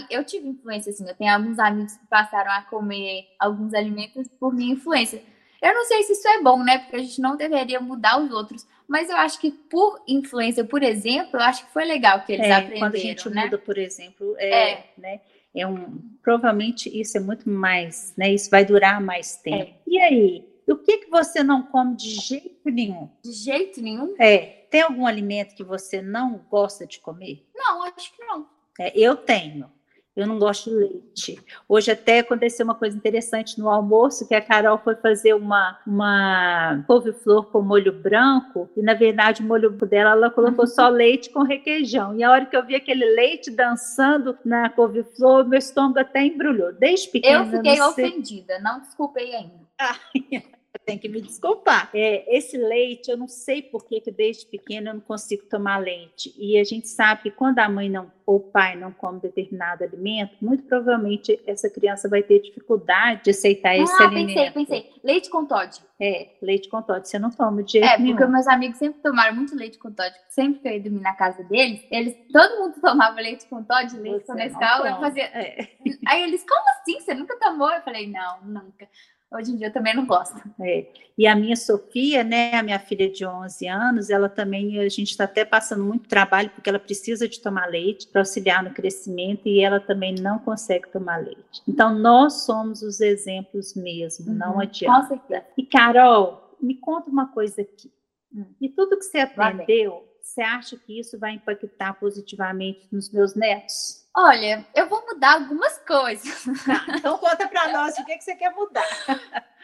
eu 0.09 0.23
tive 0.23 0.47
influência, 0.47 0.91
assim, 0.91 1.07
eu 1.07 1.15
tenho 1.15 1.33
alguns 1.33 1.59
amigos 1.59 1.97
que 1.97 2.07
passaram 2.07 2.51
a 2.51 2.61
comer 2.61 3.27
alguns 3.37 3.73
alimentos 3.73 4.27
por 4.39 4.53
minha 4.53 4.73
influência. 4.73 5.21
Eu 5.63 5.73
não 5.73 5.85
sei 5.85 6.03
se 6.03 6.11
isso 6.11 6.27
é 6.27 6.41
bom, 6.41 6.61
né? 6.61 6.79
Porque 6.79 6.97
a 6.97 6.99
gente 6.99 7.21
não 7.21 7.37
deveria 7.37 7.79
mudar 7.79 8.19
os 8.19 8.29
outros. 8.31 8.67
Mas 8.85 9.09
eu 9.09 9.15
acho 9.15 9.39
que 9.39 9.49
por 9.49 10.03
influência, 10.05 10.65
por 10.65 10.83
exemplo, 10.83 11.37
eu 11.37 11.39
acho 11.39 11.65
que 11.65 11.71
foi 11.71 11.85
legal 11.85 12.21
que 12.25 12.33
eles 12.33 12.45
é, 12.45 12.51
aprenderam. 12.51 12.79
Quando 12.79 12.95
a 12.95 12.99
gente 12.99 13.29
né? 13.29 13.43
muda, 13.45 13.57
por 13.57 13.77
exemplo, 13.77 14.35
é, 14.37 14.71
é. 14.71 14.85
Né, 14.97 15.21
é 15.55 15.65
um, 15.65 16.01
provavelmente 16.21 16.89
isso 16.89 17.15
é 17.17 17.21
muito 17.21 17.49
mais, 17.49 18.13
né? 18.17 18.33
Isso 18.33 18.49
vai 18.49 18.65
durar 18.65 18.99
mais 18.99 19.37
tempo. 19.37 19.71
É. 19.71 19.73
E 19.87 19.99
aí, 19.99 20.45
o 20.67 20.75
que, 20.75 20.97
que 20.97 21.09
você 21.09 21.41
não 21.41 21.63
come 21.63 21.95
de 21.95 22.09
jeito 22.09 22.69
nenhum? 22.69 23.09
De 23.23 23.31
jeito 23.31 23.81
nenhum? 23.81 24.15
É. 24.19 24.65
Tem 24.69 24.81
algum 24.81 25.05
alimento 25.05 25.55
que 25.55 25.63
você 25.63 26.01
não 26.01 26.45
gosta 26.49 26.85
de 26.85 26.99
comer? 26.99 27.47
Não, 27.55 27.83
acho 27.83 28.13
que 28.13 28.21
não. 28.25 28.47
É, 28.77 28.91
eu 28.99 29.15
tenho. 29.15 29.71
Eu 30.15 30.27
não 30.27 30.37
gosto 30.37 30.69
de 30.69 30.75
leite. 30.75 31.43
Hoje 31.67 31.91
até 31.91 32.19
aconteceu 32.19 32.63
uma 32.63 32.75
coisa 32.75 32.95
interessante 32.95 33.59
no 33.59 33.67
almoço, 33.67 34.27
que 34.27 34.35
a 34.35 34.41
Carol 34.41 34.77
foi 34.77 34.95
fazer 34.95 35.33
uma, 35.33 35.79
uma 35.87 36.83
couve-flor 36.85 37.45
com 37.47 37.61
molho 37.61 37.91
branco, 37.91 38.69
e 38.77 38.81
na 38.83 38.93
verdade 38.93 39.41
o 39.41 39.45
molho 39.45 39.71
dela, 39.71 40.11
ela 40.11 40.29
colocou 40.29 40.67
só 40.67 40.89
uhum. 40.89 40.95
leite 40.95 41.31
com 41.31 41.41
requeijão. 41.41 42.15
E 42.15 42.23
a 42.23 42.31
hora 42.31 42.45
que 42.45 42.55
eu 42.55 42.65
vi 42.65 42.75
aquele 42.75 43.05
leite 43.15 43.49
dançando 43.49 44.37
na 44.45 44.69
couve-flor, 44.69 45.47
meu 45.47 45.57
estômago 45.57 45.99
até 45.99 46.23
embrulhou. 46.23 46.71
Desde 46.73 47.09
pequena. 47.09 47.45
Eu 47.45 47.57
fiquei 47.57 47.77
não 47.77 47.89
ofendida, 47.89 48.59
não 48.59 48.81
desculpei 48.81 49.33
ainda. 49.33 49.63
tem 50.85 50.97
que 50.97 51.07
me 51.09 51.21
desculpar. 51.21 51.89
É, 51.93 52.35
esse 52.35 52.57
leite, 52.57 53.09
eu 53.09 53.17
não 53.17 53.27
sei 53.27 53.61
por 53.61 53.85
que, 53.85 54.01
desde 54.11 54.45
pequena 54.45 54.89
eu 54.89 54.95
não 54.95 55.01
consigo 55.01 55.43
tomar 55.45 55.77
leite. 55.77 56.33
E 56.37 56.57
a 56.57 56.63
gente 56.63 56.87
sabe 56.87 57.23
que 57.23 57.31
quando 57.31 57.59
a 57.59 57.69
mãe 57.69 57.89
não, 57.89 58.11
ou 58.25 58.37
o 58.37 58.39
pai 58.39 58.75
não 58.75 58.91
come 58.91 59.19
determinado 59.19 59.83
alimento, 59.83 60.35
muito 60.41 60.63
provavelmente 60.63 61.39
essa 61.45 61.69
criança 61.69 62.09
vai 62.09 62.23
ter 62.23 62.39
dificuldade 62.39 63.23
de 63.23 63.29
aceitar 63.31 63.71
ah, 63.71 63.77
esse 63.77 64.03
alimento. 64.03 64.39
Ah, 64.39 64.51
pensei, 64.51 64.81
pensei. 64.81 64.93
Leite 65.03 65.29
com 65.29 65.45
Todd. 65.45 65.81
É, 65.99 66.29
leite 66.41 66.69
com 66.69 66.81
Todd. 66.81 67.07
Você 67.07 67.17
não 67.17 67.29
toma 67.29 67.63
de 67.63 67.73
jeito 67.73 67.87
É, 67.87 67.97
nenhum. 67.97 68.15
porque 68.15 68.31
meus 68.31 68.47
amigos 68.47 68.77
sempre 68.77 69.01
tomaram 69.01 69.35
muito 69.35 69.55
leite 69.55 69.77
com 69.77 69.91
Todd. 69.91 70.13
Sempre 70.29 70.59
que 70.61 70.67
eu 70.67 70.73
ia 70.73 70.81
dormir 70.81 71.01
na 71.01 71.13
casa 71.13 71.43
deles, 71.43 71.85
eles, 71.89 72.15
todo 72.31 72.59
mundo 72.59 72.81
tomava 72.81 73.19
leite 73.19 73.45
com 73.47 73.63
Todd, 73.63 73.97
leite 73.97 74.25
Você 74.25 74.25
com 74.25 74.33
Nescau. 74.33 74.85
Eu 74.85 74.99
fazia... 74.99 75.23
É. 75.25 75.69
Aí 76.07 76.23
eles, 76.23 76.45
como 76.47 76.69
assim? 76.69 76.99
Você 76.99 77.13
nunca 77.13 77.37
tomou? 77.39 77.71
Eu 77.71 77.81
falei, 77.81 78.07
não, 78.07 78.41
nunca. 78.43 78.87
Hoje 79.33 79.51
em 79.51 79.55
dia 79.55 79.67
eu 79.67 79.73
também 79.73 79.95
não 79.95 80.05
gosto. 80.05 80.39
É. 80.61 80.87
E 81.17 81.27
a 81.27 81.35
minha 81.35 81.55
Sofia, 81.55 82.23
né, 82.23 82.53
a 82.55 82.63
minha 82.63 82.79
filha 82.79 83.09
de 83.09 83.25
11 83.25 83.67
anos, 83.67 84.09
ela 84.09 84.27
também, 84.27 84.79
a 84.79 84.89
gente 84.89 85.11
está 85.11 85.25
até 85.25 85.45
passando 85.45 85.83
muito 85.83 86.07
trabalho, 86.07 86.49
porque 86.49 86.69
ela 86.69 86.79
precisa 86.79 87.27
de 87.27 87.39
tomar 87.39 87.67
leite 87.67 88.07
para 88.07 88.21
auxiliar 88.21 88.63
no 88.63 88.73
crescimento 88.73 89.47
e 89.47 89.61
ela 89.61 89.79
também 89.79 90.15
não 90.15 90.39
consegue 90.39 90.89
tomar 90.89 91.17
leite. 91.17 91.61
Então, 91.67 91.93
nós 91.97 92.45
somos 92.45 92.81
os 92.81 92.99
exemplos 92.99 93.75
mesmo, 93.75 94.31
uhum, 94.31 94.37
não 94.37 94.59
adianta. 94.59 95.01
Com 95.01 95.07
certeza. 95.07 95.45
E, 95.57 95.65
Carol, 95.65 96.55
me 96.61 96.75
conta 96.75 97.09
uma 97.09 97.31
coisa 97.31 97.61
aqui. 97.61 97.91
Hum. 98.33 98.45
E 98.59 98.69
tudo 98.69 98.97
que 98.97 99.03
você 99.03 99.19
aprendeu, 99.19 100.03
você 100.21 100.41
acha 100.41 100.77
que 100.77 100.99
isso 100.99 101.19
vai 101.19 101.33
impactar 101.33 101.93
positivamente 101.99 102.87
nos 102.91 103.11
meus 103.11 103.35
netos? 103.35 104.02
Olha, 104.15 104.63
eu 104.75 104.87
vou 104.87 105.03
mudar 105.07 105.33
algumas 105.33 105.75
coisas. 105.79 106.43
Tá, 106.65 106.85
então 106.95 107.17
conta 107.17 107.47
para 107.47 107.71
nós 107.71 107.97
o 107.97 108.05
que, 108.05 108.15
que 108.15 108.23
você 108.23 108.35
quer 108.35 108.53
mudar. 108.53 108.85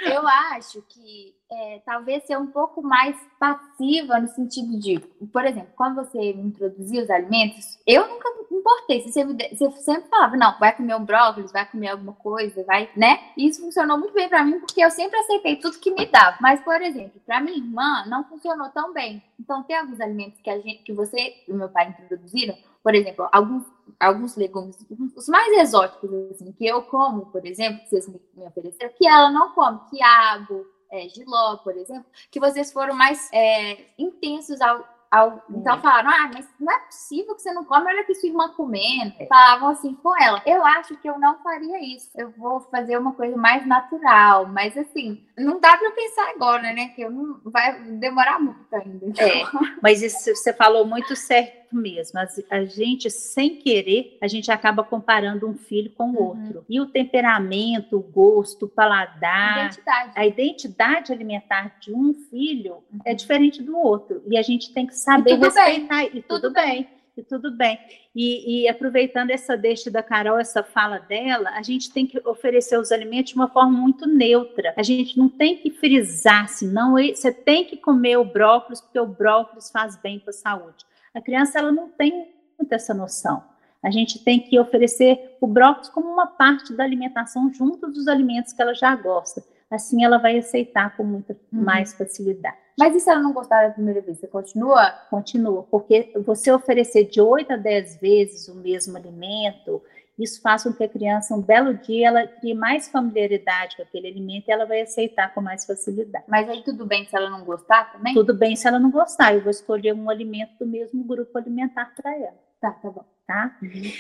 Eu 0.02 0.28
acho 0.28 0.82
que 0.90 1.36
é, 1.52 1.82
talvez 1.86 2.24
ser 2.24 2.38
um 2.38 2.48
pouco 2.48 2.82
mais 2.82 3.16
passiva 3.40 4.20
no 4.20 4.28
sentido 4.30 4.80
de, 4.80 5.00
por 5.32 5.46
exemplo, 5.46 5.70
quando 5.76 5.98
você 5.98 6.32
introduzia 6.32 7.04
os 7.04 7.10
alimentos, 7.10 7.78
eu 7.86 8.08
nunca 8.08 8.30
me 8.34 8.58
importei. 8.58 9.02
Você, 9.02 9.24
você 9.24 9.72
sempre 9.82 10.10
falava, 10.10 10.36
não, 10.36 10.58
vai 10.58 10.76
comer 10.76 10.96
um 10.96 11.06
brócolis, 11.06 11.52
vai 11.52 11.66
comer 11.66 11.90
alguma 11.90 12.14
coisa, 12.14 12.64
vai, 12.64 12.90
né? 12.96 13.20
E 13.38 13.48
isso 13.48 13.62
funcionou 13.62 14.00
muito 14.00 14.14
bem 14.14 14.30
para 14.30 14.44
mim 14.44 14.60
porque 14.60 14.84
eu 14.84 14.90
sempre 14.90 15.20
aceitei 15.20 15.58
tudo 15.58 15.80
que 15.80 15.92
me 15.92 16.06
dava. 16.08 16.38
Mas, 16.42 16.62
por 16.62 16.82
exemplo, 16.82 17.22
para 17.26 17.42
minha 17.42 17.58
irmã 17.58 18.06
não 18.08 18.24
funcionou 18.24 18.70
tão 18.70 18.94
bem. 18.94 19.22
Então, 19.40 19.62
tem 19.64 19.78
alguns 19.78 20.00
alimentos 20.02 20.40
que 20.42 20.50
a 20.50 20.60
gente, 20.60 20.84
que 20.84 20.94
você 20.94 21.36
e 21.48 21.54
meu 21.54 21.70
pai 21.70 21.90
introduziram, 21.90 22.58
por 22.84 22.96
exemplo, 22.96 23.28
alguns 23.32 23.66
alguns 24.00 24.36
legumes, 24.36 24.78
os 25.16 25.28
mais 25.28 25.58
exóticos, 25.58 26.10
assim, 26.32 26.52
que 26.54 26.66
eu 26.66 26.82
como, 26.84 27.26
por 27.28 27.46
exemplo, 27.46 27.80
que 27.84 27.90
vocês 27.90 28.08
me, 28.08 28.20
ofereceram, 28.46 28.94
que 28.98 29.08
ela 29.08 29.30
não 29.30 29.52
come, 29.54 29.80
quiabo, 29.90 30.66
é, 30.92 31.08
giló, 31.10 31.58
por 31.58 31.76
exemplo, 31.76 32.06
que 32.32 32.40
vocês 32.40 32.72
foram 32.72 32.96
mais 32.96 33.30
é, 33.34 33.86
intensos 33.98 34.60
ao, 34.62 34.84
ao, 35.12 35.44
então 35.50 35.76
é. 35.76 35.82
falaram, 35.82 36.10
ah, 36.10 36.32
mas 36.34 36.48
não 36.60 36.74
é 36.74 36.80
possível 36.80 37.36
que 37.36 37.42
você 37.42 37.52
não 37.52 37.66
come, 37.66 37.88
olha 37.88 38.04
que 38.06 38.16
sua 38.16 38.30
irmã 38.30 38.50
comendo. 38.50 39.14
É. 39.20 39.26
Falavam 39.28 39.70
assim 39.70 39.94
com 39.96 40.18
ela. 40.22 40.42
Eu 40.46 40.66
acho 40.66 40.96
que 40.98 41.10
eu 41.10 41.20
não 41.20 41.42
faria 41.44 41.80
isso. 41.84 42.10
Eu 42.16 42.32
vou 42.32 42.62
fazer 42.62 42.98
uma 42.98 43.14
coisa 43.14 43.36
mais 43.36 43.66
natural, 43.68 44.48
mas 44.48 44.78
assim, 44.78 45.24
não 45.38 45.60
dá 45.60 45.78
para 45.78 45.92
pensar 45.92 46.30
agora, 46.30 46.74
né? 46.74 46.90
Que 46.90 47.02
eu 47.02 47.12
não 47.12 47.40
vai 47.44 47.80
demorar 47.82 48.40
muito 48.40 48.74
ainda. 48.74 49.22
É, 49.22 49.44
mas 49.82 50.02
isso 50.02 50.36
você 50.36 50.54
falou 50.54 50.86
muito 50.86 51.16
certo 51.16 51.59
mesmo. 51.76 52.20
A, 52.20 52.28
a, 52.50 52.66
gente, 52.66 53.10
sem 53.10 53.58
querer, 53.58 54.18
a 54.22 54.28
gente 54.28 54.52
acaba 54.52 54.84
comparando 54.84 55.48
um 55.48 55.56
filho 55.56 55.92
com 55.92 56.12
o 56.12 56.16
uhum. 56.16 56.28
outro. 56.28 56.66
E 56.70 56.80
o 56.80 56.86
temperamento, 56.86 57.98
o 57.98 58.02
gosto, 58.02 58.66
o 58.66 58.70
paladar, 58.70 59.66
identidade. 59.66 60.12
a 60.16 60.26
identidade 60.26 61.14
alimentar 61.14 61.78
de 61.80 61.94
um 61.94 62.14
filho 62.14 62.84
uhum. 62.92 63.00
é 63.06 63.14
diferente 63.14 63.62
do 63.62 63.78
outro. 63.78 64.22
E 64.28 64.38
a 64.38 64.42
gente 64.42 64.74
tem 64.74 64.86
que 64.86 64.96
saber 64.96 65.32
e 65.32 65.36
respeitar. 65.36 65.98
Bem. 65.98 66.12
E 66.14 66.22
tudo, 66.22 66.42
tudo 66.42 66.54
bem. 66.54 66.84
bem 66.84 67.00
e 67.20 67.24
tudo 67.24 67.52
bem. 67.52 67.78
E, 68.16 68.64
e, 68.64 68.68
aproveitando 68.68 69.30
essa 69.30 69.56
deixa 69.56 69.92
da 69.92 70.02
Carol, 70.02 70.40
essa 70.40 70.64
fala 70.64 70.98
dela, 70.98 71.52
a 71.52 71.62
gente 71.62 71.92
tem 71.92 72.06
que 72.08 72.20
oferecer 72.28 72.78
os 72.80 72.92
alimentos 72.92 73.32
de 73.32 73.36
uma 73.36 73.48
forma 73.48 73.72
muito 73.72 74.08
neutra. 74.08 74.74
A 74.76 74.84
gente 74.84 75.18
não 75.18 75.30
tem 75.30 75.58
que 75.58 75.70
frisar, 75.70 76.50
senão 76.50 76.94
você 76.94 77.32
tem 77.32 77.66
que 77.66 77.78
comer 77.78 78.18
o 78.18 78.26
brócolis, 78.26 78.82
porque 78.82 79.00
o 79.00 79.06
brócolis 79.06 79.70
faz 79.70 79.96
bem 79.96 80.20
para 80.20 80.32
a 80.32 80.34
saúde. 80.34 80.86
A 81.14 81.22
criança 81.22 81.60
ela 81.60 81.72
não 81.72 81.90
tem 81.90 82.34
muito 82.58 82.74
essa 82.74 82.94
noção. 82.94 83.44
A 83.82 83.90
gente 83.90 84.24
tem 84.24 84.40
que 84.40 84.60
oferecer 84.60 85.38
o 85.40 85.48
brócolis 85.48 85.90
como 85.90 86.08
uma 86.08 86.28
parte 86.28 86.74
da 86.74 86.84
alimentação 86.84 87.52
junto 87.54 87.88
dos 87.88 88.08
alimentos 88.08 88.52
que 88.52 88.62
ela 88.62 88.74
já 88.74 88.94
gosta. 88.96 89.42
Assim 89.72 90.04
ela 90.04 90.18
vai 90.18 90.38
aceitar 90.38 90.98
com 90.98 91.04
muita 91.04 91.34
uhum. 91.34 91.62
mais 91.62 91.94
facilidade. 91.94 92.58
Mas 92.78 92.96
e 92.96 93.00
se 93.00 93.10
ela 93.10 93.22
não 93.22 93.34
gostar 93.34 93.68
da 93.68 93.74
primeira 93.74 94.02
vez? 94.02 94.18
Você 94.18 94.28
continua? 94.28 94.90
Continua, 95.10 95.64
porque 95.64 96.12
você 96.26 96.52
oferecer 96.52 97.06
de 97.06 97.22
8 97.22 97.54
a 97.54 97.58
10 97.58 98.00
vezes 98.00 98.48
o 98.48 98.56
mesmo 98.56 98.98
alimento, 98.98 99.82
isso 100.20 100.42
faz 100.42 100.64
com 100.64 100.74
que 100.74 100.84
a 100.84 100.90
criança, 100.90 101.34
um 101.34 101.42
belo 101.42 101.74
dia, 101.74 102.10
ela 102.10 102.28
crie 102.28 102.54
mais 102.54 102.90
familiaridade 102.90 103.78
com 103.78 103.84
aquele 103.84 104.08
alimento 104.08 104.50
e 104.50 104.52
ela 104.52 104.66
vai 104.66 104.82
aceitar 104.82 105.34
com 105.34 105.42
mais 105.42 105.66
facilidade. 105.66 106.26
Mas 106.28 106.50
aí 106.50 106.62
tudo 106.64 106.86
bem 106.86 107.06
se 107.06 107.16
ela 107.16 107.30
não 107.30 107.46
gostar 107.46 107.92
também? 107.94 108.14
Tudo 108.14 108.34
bem 108.34 108.56
se 108.56 108.68
ela 108.68 108.78
não 108.78 108.92
gostar. 108.92 109.34
Eu 109.34 109.42
vou 109.42 109.50
escolher 109.50 109.94
um 109.94 110.10
alimento 110.10 110.60
do 110.60 110.68
mesmo 110.68 111.04
grupo 111.06 111.38
alimentar 111.38 111.94
para 111.96 112.14
ela. 112.14 112.38
Tá, 112.60 112.72
tá 112.72 112.90
bom. 112.90 113.06
Tá? 113.26 113.58
Uhum. 113.62 113.92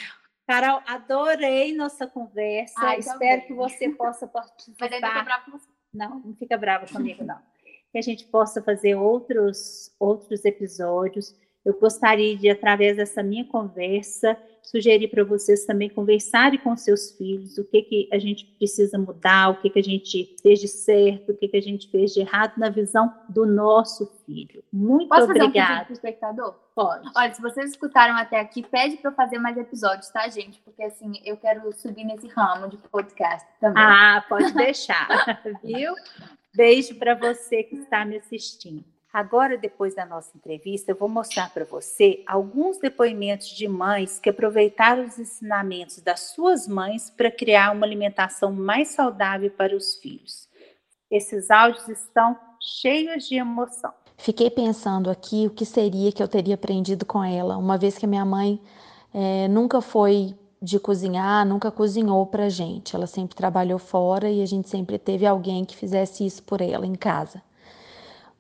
Carol, 0.45 0.81
adorei 0.85 1.75
nossa 1.75 2.07
conversa. 2.07 2.73
Ai, 2.79 2.99
Espero 2.99 3.43
que 3.43 3.53
você 3.53 3.87
possa 3.89 4.27
participar. 4.27 4.89
Mas 4.89 4.91
ainda 4.93 5.07
tô 5.07 5.23
brava 5.23 5.45
com 5.45 5.51
você. 5.51 5.69
Não, 5.93 6.19
não 6.19 6.35
fica 6.35 6.57
brava 6.57 6.85
comigo, 6.85 7.23
não. 7.23 7.39
que 7.91 7.97
a 7.97 8.01
gente 8.01 8.25
possa 8.25 8.61
fazer 8.61 8.95
outros, 8.95 9.95
outros 9.99 10.43
episódios. 10.43 11.35
Eu 11.69 11.79
gostaria 11.79 12.35
de, 12.35 12.49
através 12.49 12.97
dessa 12.97 13.21
minha 13.21 13.45
conversa, 13.45 14.37
sugerir 14.63 15.07
para 15.07 15.23
vocês 15.23 15.65
também 15.65 15.89
conversarem 15.89 16.59
com 16.59 16.75
seus 16.75 17.11
filhos 17.11 17.57
o 17.57 17.63
que, 17.63 17.81
que 17.81 18.09
a 18.11 18.19
gente 18.19 18.45
precisa 18.45 18.97
mudar, 18.97 19.49
o 19.49 19.61
que, 19.61 19.69
que 19.69 19.79
a 19.79 19.83
gente 19.83 20.35
fez 20.41 20.59
de 20.59 20.67
certo, 20.67 21.31
o 21.31 21.35
que, 21.35 21.47
que 21.47 21.57
a 21.57 21.61
gente 21.61 21.89
fez 21.89 22.13
de 22.13 22.21
errado 22.21 22.53
na 22.57 22.69
visão 22.69 23.13
do 23.29 23.45
nosso 23.45 24.05
filho. 24.25 24.63
Muito 24.71 25.09
Posso 25.09 25.25
obrigada. 25.25 25.79
Fazer 25.81 25.89
um 25.89 25.93
espectador? 25.93 26.55
Pode. 26.75 27.09
Olha, 27.15 27.33
se 27.33 27.41
vocês 27.41 27.71
escutaram 27.71 28.15
até 28.15 28.39
aqui, 28.39 28.63
pede 28.63 28.97
para 28.97 29.11
eu 29.11 29.15
fazer 29.15 29.37
mais 29.39 29.57
episódios, 29.57 30.09
tá, 30.09 30.27
gente? 30.27 30.59
Porque 30.61 30.83
assim, 30.83 31.13
eu 31.25 31.37
quero 31.37 31.71
subir 31.73 32.03
nesse 32.03 32.27
ramo 32.27 32.67
de 32.67 32.77
podcast 32.77 33.47
também. 33.59 33.83
Ah, 33.83 34.23
pode 34.27 34.53
deixar, 34.53 35.07
viu? 35.63 35.93
Beijo 36.55 36.95
para 36.95 37.15
você 37.15 37.63
que 37.63 37.75
está 37.75 38.05
me 38.05 38.17
assistindo. 38.17 38.83
Agora, 39.11 39.57
depois 39.57 39.95
da 39.95 40.05
nossa 40.05 40.29
entrevista, 40.37 40.91
eu 40.91 40.95
vou 40.95 41.09
mostrar 41.09 41.51
para 41.51 41.65
você 41.65 42.23
alguns 42.27 42.77
depoimentos 42.77 43.47
de 43.47 43.67
mães 43.67 44.19
que 44.19 44.29
aproveitaram 44.29 45.03
os 45.03 45.17
ensinamentos 45.17 45.99
das 45.99 46.31
suas 46.35 46.67
mães 46.67 47.09
para 47.09 47.31
criar 47.31 47.71
uma 47.71 47.87
alimentação 47.87 48.51
mais 48.51 48.89
saudável 48.89 49.49
para 49.49 49.75
os 49.75 49.95
filhos. 49.95 50.47
Esses 51.09 51.49
áudios 51.49 51.89
estão 51.89 52.37
cheios 52.61 53.27
de 53.27 53.35
emoção. 53.35 53.91
Fiquei 54.15 54.51
pensando 54.51 55.09
aqui 55.09 55.47
o 55.47 55.49
que 55.49 55.65
seria 55.65 56.11
que 56.11 56.21
eu 56.21 56.27
teria 56.27 56.53
aprendido 56.53 57.03
com 57.03 57.23
ela, 57.23 57.57
uma 57.57 57.79
vez 57.79 57.97
que 57.97 58.05
minha 58.05 58.25
mãe 58.25 58.61
é, 59.11 59.47
nunca 59.47 59.81
foi 59.81 60.37
de 60.61 60.79
cozinhar, 60.79 61.47
nunca 61.47 61.71
cozinhou 61.71 62.27
para 62.27 62.47
gente. 62.47 62.95
Ela 62.95 63.07
sempre 63.07 63.35
trabalhou 63.35 63.79
fora 63.79 64.29
e 64.29 64.43
a 64.43 64.45
gente 64.45 64.69
sempre 64.69 64.99
teve 64.99 65.25
alguém 65.25 65.65
que 65.65 65.75
fizesse 65.75 66.25
isso 66.25 66.43
por 66.43 66.61
ela 66.61 66.85
em 66.85 66.95
casa. 66.95 67.41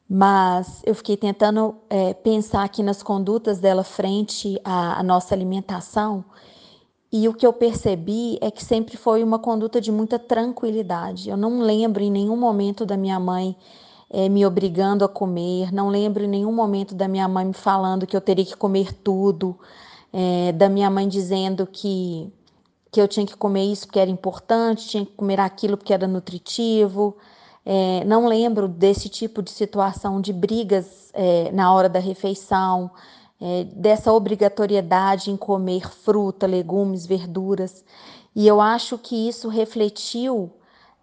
Mas 0.09 0.81
eu 0.85 0.95
fiquei 0.95 1.15
tentando 1.15 1.75
é, 1.89 2.13
pensar 2.15 2.63
aqui 2.63 2.81
nas 2.81 3.03
condutas 3.03 3.59
dela 3.59 3.83
frente 3.83 4.59
à, 4.63 4.99
à 4.99 5.03
nossa 5.03 5.35
alimentação 5.35 6.25
e 7.11 7.27
o 7.27 7.33
que 7.33 7.45
eu 7.45 7.51
percebi 7.51 8.37
é 8.39 8.51
que 8.51 8.63
sempre 8.63 8.95
foi 8.95 9.23
uma 9.23 9.39
conduta 9.39 9.81
de 9.81 9.91
muita 9.91 10.19
tranquilidade. 10.19 11.29
Eu 11.29 11.37
não 11.37 11.59
lembro 11.59 12.03
em 12.03 12.11
nenhum 12.11 12.37
momento 12.37 12.85
da 12.85 12.95
minha 12.95 13.19
mãe 13.19 13.55
é, 14.11 14.29
me 14.29 14.45
obrigando 14.45 15.03
a 15.03 15.09
comer, 15.09 15.71
não 15.71 15.89
lembro 15.89 16.23
em 16.23 16.27
nenhum 16.27 16.51
momento 16.51 16.95
da 16.95 17.07
minha 17.07 17.27
mãe 17.27 17.45
me 17.45 17.53
falando 17.53 18.07
que 18.07 18.15
eu 18.15 18.21
teria 18.21 18.45
que 18.45 18.55
comer 18.55 18.93
tudo, 18.93 19.57
é, 20.11 20.51
da 20.51 20.69
minha 20.69 20.89
mãe 20.89 21.07
dizendo 21.07 21.67
que, 21.67 22.31
que 22.91 23.01
eu 23.01 23.07
tinha 23.07 23.25
que 23.25 23.37
comer 23.37 23.65
isso 23.65 23.85
porque 23.85 23.99
era 23.99 24.09
importante, 24.09 24.87
tinha 24.87 25.05
que 25.05 25.13
comer 25.13 25.39
aquilo 25.39 25.77
porque 25.77 25.93
era 25.93 26.07
nutritivo. 26.07 27.17
É, 27.65 28.03
não 28.05 28.27
lembro 28.27 28.67
desse 28.67 29.09
tipo 29.09 29.41
de 29.41 29.51
situação 29.51 30.21
de 30.21 30.33
brigas 30.33 31.11
é, 31.13 31.51
na 31.51 31.73
hora 31.73 31.89
da 31.89 31.99
refeição, 31.99 32.89
é, 33.39 33.63
dessa 33.65 34.11
obrigatoriedade 34.11 35.31
em 35.31 35.37
comer 35.37 35.89
fruta, 35.89 36.45
legumes, 36.45 37.05
verduras. 37.05 37.83
E 38.35 38.47
eu 38.47 38.59
acho 38.59 38.97
que 38.97 39.27
isso 39.27 39.47
refletiu 39.47 40.51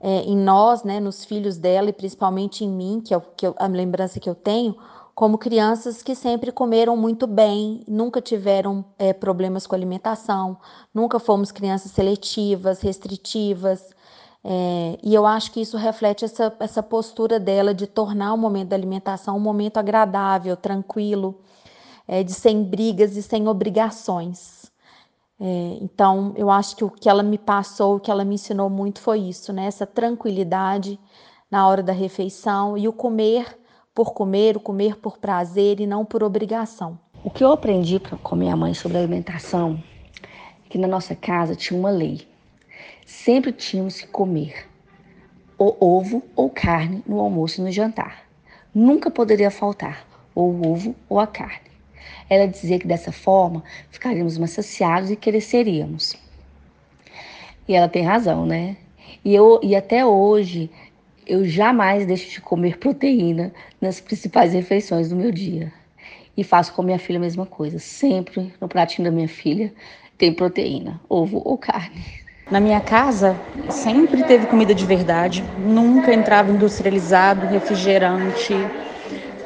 é, 0.01 0.21
em 0.23 0.37
nós, 0.37 0.83
né, 0.83 1.01
nos 1.01 1.25
filhos 1.25 1.57
dela 1.57 1.89
e 1.89 1.93
principalmente 1.93 2.65
em 2.65 2.69
mim, 2.69 3.01
que 3.05 3.15
é, 3.15 3.21
que 3.37 3.47
a 3.47 3.67
lembrança 3.67 4.21
que 4.21 4.29
eu 4.29 4.35
tenho, 4.35 4.77
como 5.15 5.39
crianças 5.39 6.03
que 6.03 6.15
sempre 6.15 6.53
comeram 6.53 6.95
muito 6.95 7.27
bem, 7.27 7.83
nunca 7.89 8.21
tiveram 8.21 8.85
é, 8.99 9.15
problemas 9.15 9.67
com 9.67 9.75
alimentação, 9.75 10.59
nunca 10.93 11.19
fomos 11.19 11.51
crianças 11.51 11.91
seletivas, 11.93 12.83
restritivas. 12.83 13.96
É, 14.45 14.99
e 15.03 15.15
eu 15.15 15.27
acho 15.27 15.51
que 15.51 15.61
isso 15.61 15.77
reflete 15.77 16.25
essa, 16.25 16.55
essa 16.61 16.83
postura 16.83 17.41
dela 17.41 17.75
de 17.75 17.87
tornar 17.87 18.33
o 18.33 18.39
momento 18.39 18.69
da 18.69 18.77
alimentação 18.77 19.37
um 19.37 19.41
momento 19.41 19.79
agradável, 19.79 20.57
tranquilo, 20.57 21.41
é, 22.07 22.23
de 22.23 22.33
sem 22.33 22.63
brigas 22.63 23.17
e 23.17 23.23
sem 23.23 23.49
obrigações. 23.49 24.71
É, 25.39 25.79
então, 25.81 26.33
eu 26.37 26.51
acho 26.51 26.77
que 26.77 26.85
o 26.85 26.91
que 26.91 27.09
ela 27.09 27.23
me 27.23 27.39
passou, 27.39 27.97
o 27.97 28.01
que 28.01 28.11
ela 28.11 28.25
me 28.25 28.37
ensinou 28.37 28.71
muito 28.71 29.01
foi 29.01 29.21
isso, 29.21 29.53
né? 29.53 29.67
Essa 29.67 29.87
tranquilidade 29.87 30.99
na 31.51 31.67
hora 31.69 31.83
da 31.83 31.93
refeição 31.93 32.77
e 32.77 32.89
o 32.89 32.93
comer 32.93 33.59
por 33.95 34.13
comer, 34.13 34.57
o 34.59 34.61
comer 34.61 34.97
por 34.97 35.17
prazer 35.17 35.81
e 35.81 35.87
não 35.87 36.05
por 36.05 36.23
obrigação. 36.23 36.99
O 37.25 37.31
que 37.31 37.43
eu 37.43 37.51
aprendi 37.51 37.99
com 37.99 38.37
minha 38.37 38.55
mãe 38.55 38.75
sobre 38.75 38.99
alimentação 38.99 39.83
é 40.65 40.69
que 40.69 40.77
na 40.77 40.87
nossa 40.87 41.17
casa 41.17 41.57
tinha 41.57 41.81
uma 41.81 41.91
lei. 41.91 42.29
Sempre 43.07 43.53
tínhamos 43.53 44.01
que 44.01 44.09
comer 44.09 44.67
ou 45.57 45.77
ovo 45.79 46.25
ou 46.35 46.51
carne 46.51 47.05
no 47.07 47.21
almoço 47.21 47.61
e 47.61 47.65
no 47.65 47.71
jantar. 47.71 48.27
Nunca 48.75 49.09
poderia 49.13 49.49
faltar 49.49 50.05
ou 50.35 50.53
o 50.53 50.73
ovo 50.73 50.93
ou 51.09 51.21
a 51.21 51.27
carne. 51.27 51.71
Ela 52.29 52.49
dizia 52.49 52.81
que 52.81 52.87
dessa 52.87 53.13
forma 53.13 53.63
ficaríamos 53.91 54.37
mais 54.37 54.51
saciados 54.51 55.09
e 55.09 55.15
cresceríamos. 55.15 56.17
E 57.69 57.77
ela 57.77 57.89
tem 57.89 58.03
razão, 58.03 58.45
né? 58.45 58.77
E, 59.25 59.33
eu, 59.33 59.61
e 59.63 59.77
até 59.77 60.05
hoje 60.05 60.69
eu 61.25 61.45
jamais 61.45 62.07
deixo 62.07 62.29
de 62.29 62.41
comer 62.41 62.77
proteína 62.77 63.53
nas 63.81 64.01
principais 64.01 64.53
refeições 64.53 65.11
do 65.11 65.17
meu 65.17 65.31
dia. 65.31 65.73
E 66.37 66.43
faço 66.43 66.75
com 66.75 66.83
minha 66.83 66.99
filha 66.99 67.21
a 67.21 67.23
mesma 67.23 67.47
coisa. 67.47 67.79
Sempre 67.79 68.53
no 68.61 68.67
pratinho 68.67 69.09
da 69.09 69.15
minha 69.15 69.29
filha 69.29 69.73
tem 70.19 70.35
proteína, 70.35 71.01
ovo 71.09 71.41
ou 71.45 71.57
carne. 71.57 72.26
Na 72.49 72.61
minha 72.61 72.81
casa 72.81 73.37
sempre 73.69 74.23
teve 74.23 74.47
comida 74.47 74.73
de 74.73 74.87
verdade, 74.87 75.45
nunca 75.59 76.15
entrava 76.15 76.53
industrializado, 76.53 77.45
refrigerante, 77.45 78.55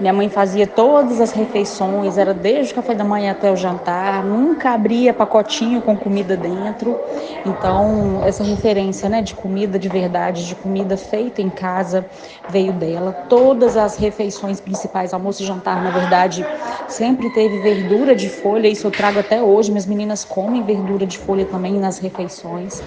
minha 0.01 0.15
mãe 0.15 0.31
fazia 0.31 0.67
todas 0.67 1.21
as 1.21 1.31
refeições, 1.33 2.17
era 2.17 2.33
desde 2.33 2.73
o 2.73 2.75
café 2.75 2.95
da 2.95 3.05
manhã 3.05 3.33
até 3.33 3.53
o 3.53 3.57
jantar, 3.57 4.25
nunca 4.25 4.71
abria 4.71 5.13
pacotinho 5.13 5.83
com 5.83 5.95
comida 5.95 6.39
dentro. 6.39 6.99
Então, 7.45 8.25
essa 8.25 8.43
referência 8.43 9.11
né, 9.11 9.21
de 9.21 9.35
comida 9.35 9.79
de 9.79 9.91
verdade, 9.91 10.47
de 10.47 10.55
comida 10.57 10.97
feita 10.97 11.43
em 11.43 11.51
casa, 11.51 12.09
veio 12.49 12.73
dela. 12.73 13.13
Todas 13.29 13.77
as 13.77 13.97
refeições 13.97 14.59
principais, 14.59 15.13
almoço 15.13 15.43
e 15.43 15.47
jantar, 15.47 15.83
na 15.83 15.91
verdade, 15.91 16.47
sempre 16.89 17.29
teve 17.29 17.59
verdura 17.59 18.17
de 18.17 18.29
folha, 18.31 18.69
isso 18.69 18.87
eu 18.87 18.91
trago 18.91 19.19
até 19.19 19.43
hoje. 19.43 19.71
Minhas 19.71 19.87
meninas 19.87 20.25
comem 20.25 20.63
verdura 20.65 21.07
de 21.07 21.19
folha 21.19 21.45
também 21.45 21.79
nas 21.79 21.99
refeições. 21.99 22.83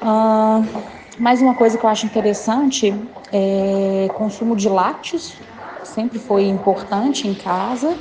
Ah, 0.00 0.62
mais 1.18 1.42
uma 1.42 1.54
coisa 1.54 1.76
que 1.76 1.84
eu 1.84 1.90
acho 1.90 2.06
interessante 2.06 3.10
é 3.32 4.10
consumo 4.14 4.54
de 4.54 4.68
lácteos 4.68 5.44
sempre 5.96 6.18
foi 6.18 6.46
importante 6.46 7.26
em 7.26 7.32
casa. 7.32 7.96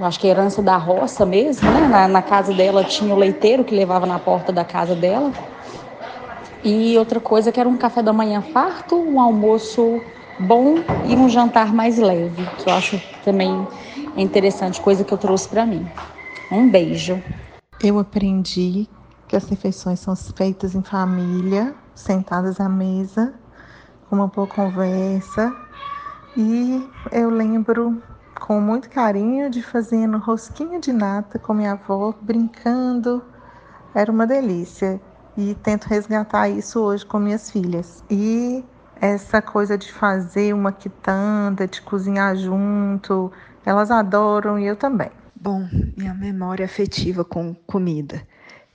Acho 0.00 0.20
que 0.20 0.28
herança 0.28 0.62
da 0.62 0.76
roça 0.76 1.26
mesmo, 1.26 1.68
né? 1.68 1.88
Na, 1.88 2.06
na 2.06 2.22
casa 2.22 2.54
dela 2.54 2.84
tinha 2.84 3.12
o 3.12 3.18
leiteiro 3.18 3.64
que 3.64 3.74
levava 3.74 4.06
na 4.06 4.20
porta 4.20 4.52
da 4.52 4.64
casa 4.64 4.94
dela. 4.94 5.32
E 6.62 6.96
outra 6.96 7.18
coisa 7.18 7.50
que 7.50 7.58
era 7.58 7.68
um 7.68 7.76
café 7.76 8.04
da 8.04 8.12
manhã 8.12 8.40
farto, 8.40 8.94
um 8.94 9.20
almoço 9.20 10.00
bom 10.38 10.76
e 11.04 11.16
um 11.16 11.28
jantar 11.28 11.74
mais 11.74 11.98
leve, 11.98 12.46
que 12.58 12.68
eu 12.68 12.72
acho 12.72 13.02
também 13.24 13.66
interessante, 14.16 14.80
coisa 14.80 15.02
que 15.02 15.12
eu 15.12 15.18
trouxe 15.18 15.48
para 15.48 15.66
mim. 15.66 15.84
Um 16.52 16.68
beijo. 16.68 17.20
Eu 17.82 17.98
aprendi 17.98 18.88
que 19.26 19.34
as 19.34 19.48
refeições 19.48 19.98
são 19.98 20.14
feitas 20.14 20.76
em 20.76 20.82
família, 20.82 21.74
sentadas 21.96 22.60
à 22.60 22.68
mesa, 22.68 23.34
com 24.08 24.14
uma 24.14 24.28
boa 24.28 24.46
conversa, 24.46 25.52
e 26.36 26.88
eu 27.10 27.28
lembro 27.28 28.02
com 28.40 28.60
muito 28.60 28.88
carinho 28.88 29.50
de 29.50 29.62
fazendo 29.62 30.16
rosquinha 30.18 30.80
de 30.80 30.92
nata 30.92 31.38
com 31.38 31.52
minha 31.52 31.72
avó, 31.72 32.14
brincando. 32.20 33.22
Era 33.94 34.10
uma 34.10 34.26
delícia. 34.26 35.00
E 35.36 35.54
tento 35.62 35.84
resgatar 35.84 36.48
isso 36.48 36.80
hoje 36.80 37.04
com 37.04 37.18
minhas 37.18 37.50
filhas. 37.50 38.02
E 38.10 38.64
essa 39.00 39.42
coisa 39.42 39.76
de 39.76 39.92
fazer 39.92 40.54
uma 40.54 40.72
quitanda, 40.72 41.66
de 41.66 41.80
cozinhar 41.82 42.36
junto, 42.36 43.30
elas 43.64 43.90
adoram 43.90 44.58
e 44.58 44.66
eu 44.66 44.76
também. 44.76 45.10
Bom, 45.34 45.68
minha 45.96 46.14
memória 46.14 46.64
afetiva 46.64 47.24
com 47.24 47.54
comida. 47.66 48.26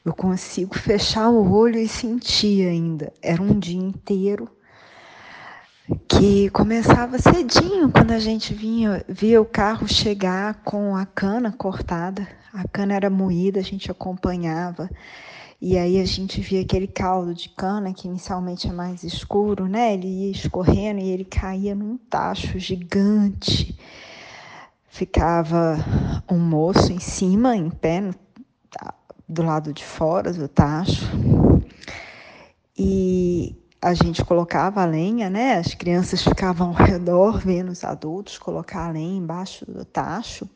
Eu 0.06 0.13
consigo 0.13 0.76
fechar 0.76 1.30
o 1.30 1.52
olho 1.52 1.78
e 1.78 1.88
sentir 1.88 2.67
ainda. 2.67 3.12
Era 3.22 3.41
um 3.41 3.60
dia 3.60 3.80
inteiro 3.80 4.48
que 6.08 6.50
começava 6.50 7.17
cedinho 7.17 7.89
quando 7.89 8.12
a 8.12 8.19
gente 8.19 8.54
vinha, 8.54 9.04
via 9.08 9.41
o 9.41 9.45
carro 9.45 9.88
chegar 9.88 10.62
com 10.63 10.95
a 10.95 11.06
cana 11.06 11.52
cortada. 11.52 12.28
A 12.54 12.67
cana 12.67 12.93
era 12.93 13.10
moída, 13.10 13.60
a 13.60 13.63
gente 13.63 13.89
acompanhava. 13.89 14.89
E 15.62 15.78
aí 15.78 16.00
a 16.00 16.06
gente 16.06 16.41
via 16.41 16.62
aquele 16.62 16.88
caldo 16.88 17.34
de 17.34 17.50
cana 17.50 17.93
que 17.93 18.08
inicialmente 18.08 18.67
é 18.67 18.71
mais 18.71 19.04
escuro, 19.04 19.67
né? 19.67 19.93
Ele 19.93 20.08
ia 20.08 20.32
escorrendo 20.32 21.00
e 21.00 21.10
ele 21.10 21.26
caía 21.26 21.73
num 21.73 21.97
tacho 21.97 22.60
gigante. 22.60 23.78
Ficava 24.88 25.78
um 26.30 26.38
moço 26.38 26.91
em 26.91 27.00
cima, 27.00 27.56
em 27.56 27.69
pé, 27.69 28.12
do 29.28 29.43
lado 29.43 29.73
de 29.73 29.84
fora 29.84 30.34
do 30.34 30.47
tacho. 30.47 31.06
E 32.78 33.56
a 33.82 33.94
gente 33.94 34.24
colocava 34.26 34.82
a 34.82 34.86
lenha, 34.86 35.30
né? 35.30 35.58
As 35.58 35.74
crianças 35.74 36.24
ficavam 36.24 36.70
ao 36.70 36.74
redor 36.74 37.40
vendo 37.40 37.70
os 37.70 37.84
adultos 37.84 38.38
colocar 38.38 38.88
a 38.88 38.92
lenha 38.92 39.18
embaixo 39.18 39.66
do 39.66 39.86
tacho. 39.86 40.50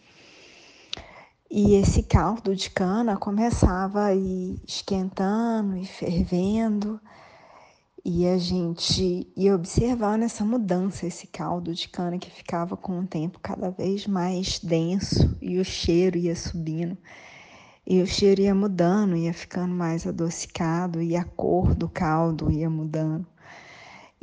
E 1.50 1.76
esse 1.76 2.04
caldo 2.04 2.56
de 2.56 2.70
cana 2.70 3.18
começava 3.18 4.06
a 4.06 4.16
ir 4.16 4.60
esquentando 4.68 5.78
e 5.78 5.86
fervendo. 5.86 7.00
E 8.04 8.26
a 8.26 8.38
gente 8.38 9.32
ia 9.38 9.54
observando 9.54 10.24
essa 10.24 10.44
mudança, 10.44 11.06
esse 11.06 11.28
caldo 11.28 11.76
de 11.76 11.88
cana 11.88 12.18
que 12.18 12.32
ficava 12.32 12.76
com 12.76 13.00
o 13.00 13.06
tempo 13.06 13.40
cada 13.40 13.70
vez 13.70 14.08
mais 14.08 14.60
denso 14.60 15.38
e 15.40 15.60
o 15.60 15.66
cheiro 15.66 16.18
ia 16.18 16.36
subindo. 16.36 16.98
E 17.86 18.02
o 18.02 18.06
cheiro 18.06 18.42
ia 18.42 18.54
mudando, 18.54 19.16
ia 19.18 19.34
ficando 19.34 19.74
mais 19.74 20.06
adocicado, 20.06 21.02
e 21.02 21.16
a 21.16 21.24
cor 21.24 21.74
do 21.74 21.90
caldo 21.90 22.52
ia 22.52 22.70
mudando. 22.70 23.26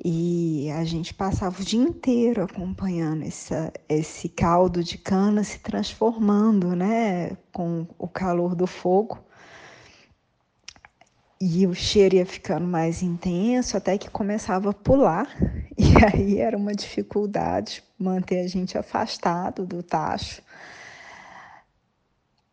E 0.02 0.70
a 0.70 0.84
gente 0.84 1.12
passava 1.12 1.60
o 1.60 1.64
dia 1.64 1.82
inteiro 1.82 2.44
acompanhando 2.44 3.24
essa, 3.24 3.72
esse 3.88 4.28
caldo 4.28 4.82
de 4.84 4.96
cana 4.96 5.42
se 5.42 5.58
transformando, 5.58 6.76
né, 6.76 7.36
com 7.52 7.84
o 7.98 8.06
calor 8.06 8.54
do 8.54 8.66
fogo. 8.66 9.18
E 11.40 11.66
o 11.66 11.74
cheiro 11.74 12.14
ia 12.16 12.26
ficando 12.26 12.66
mais 12.66 13.02
intenso 13.02 13.76
até 13.76 13.98
que 13.98 14.08
começava 14.10 14.70
a 14.70 14.74
pular. 14.74 15.28
E 15.80 15.94
aí 16.04 16.38
era 16.38 16.56
uma 16.56 16.74
dificuldade 16.74 17.84
manter 17.96 18.40
a 18.40 18.48
gente 18.48 18.76
afastado 18.76 19.64
do 19.64 19.80
tacho 19.80 20.42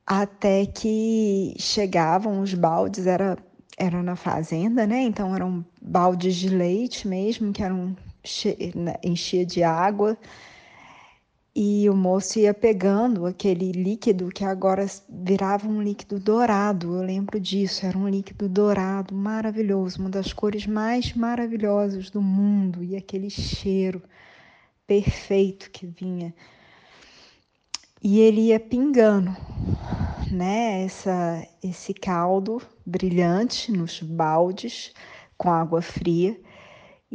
até 0.05 0.65
que 0.65 1.55
chegavam 1.59 2.41
os 2.41 2.53
baldes, 2.53 3.07
era, 3.07 3.37
era 3.77 4.03
na 4.03 4.15
fazenda, 4.15 4.85
né? 4.85 5.01
Então 5.01 5.35
eram 5.35 5.65
baldes 5.81 6.35
de 6.35 6.49
leite 6.49 7.07
mesmo, 7.07 7.51
que 7.51 7.63
eram 7.63 7.95
né, 8.75 8.95
enchia 9.03 9.45
de 9.45 9.63
água 9.63 10.17
e 11.55 11.89
o 11.89 11.95
moço 11.95 12.37
ia 12.37 12.53
pegando 12.53 13.25
aquele 13.25 13.71
líquido 13.71 14.27
que 14.29 14.43
agora 14.43 14.85
virava 15.09 15.65
um 15.67 15.81
líquido 15.81 16.19
dourado. 16.19 16.95
Eu 16.97 17.01
lembro 17.01 17.39
disso, 17.39 17.85
era 17.85 17.97
um 17.97 18.09
líquido 18.09 18.49
dourado 18.49 19.15
maravilhoso, 19.15 20.01
uma 20.01 20.09
das 20.09 20.33
cores 20.33 20.67
mais 20.67 21.13
maravilhosas 21.13 22.09
do 22.09 22.21
mundo 22.21 22.83
e 22.83 22.97
aquele 22.97 23.29
cheiro 23.29 24.03
perfeito 24.85 25.71
que 25.71 25.85
vinha. 25.87 26.33
E 28.07 28.19
ele 28.19 28.49
ia 28.49 28.59
pingando, 28.59 29.35
né, 30.31 30.83
essa 30.83 31.43
esse 31.63 31.91
caldo 31.91 32.61
brilhante 32.85 33.71
nos 33.71 33.99
baldes 33.99 34.93
com 35.35 35.51
água 35.51 35.81
fria 35.81 36.39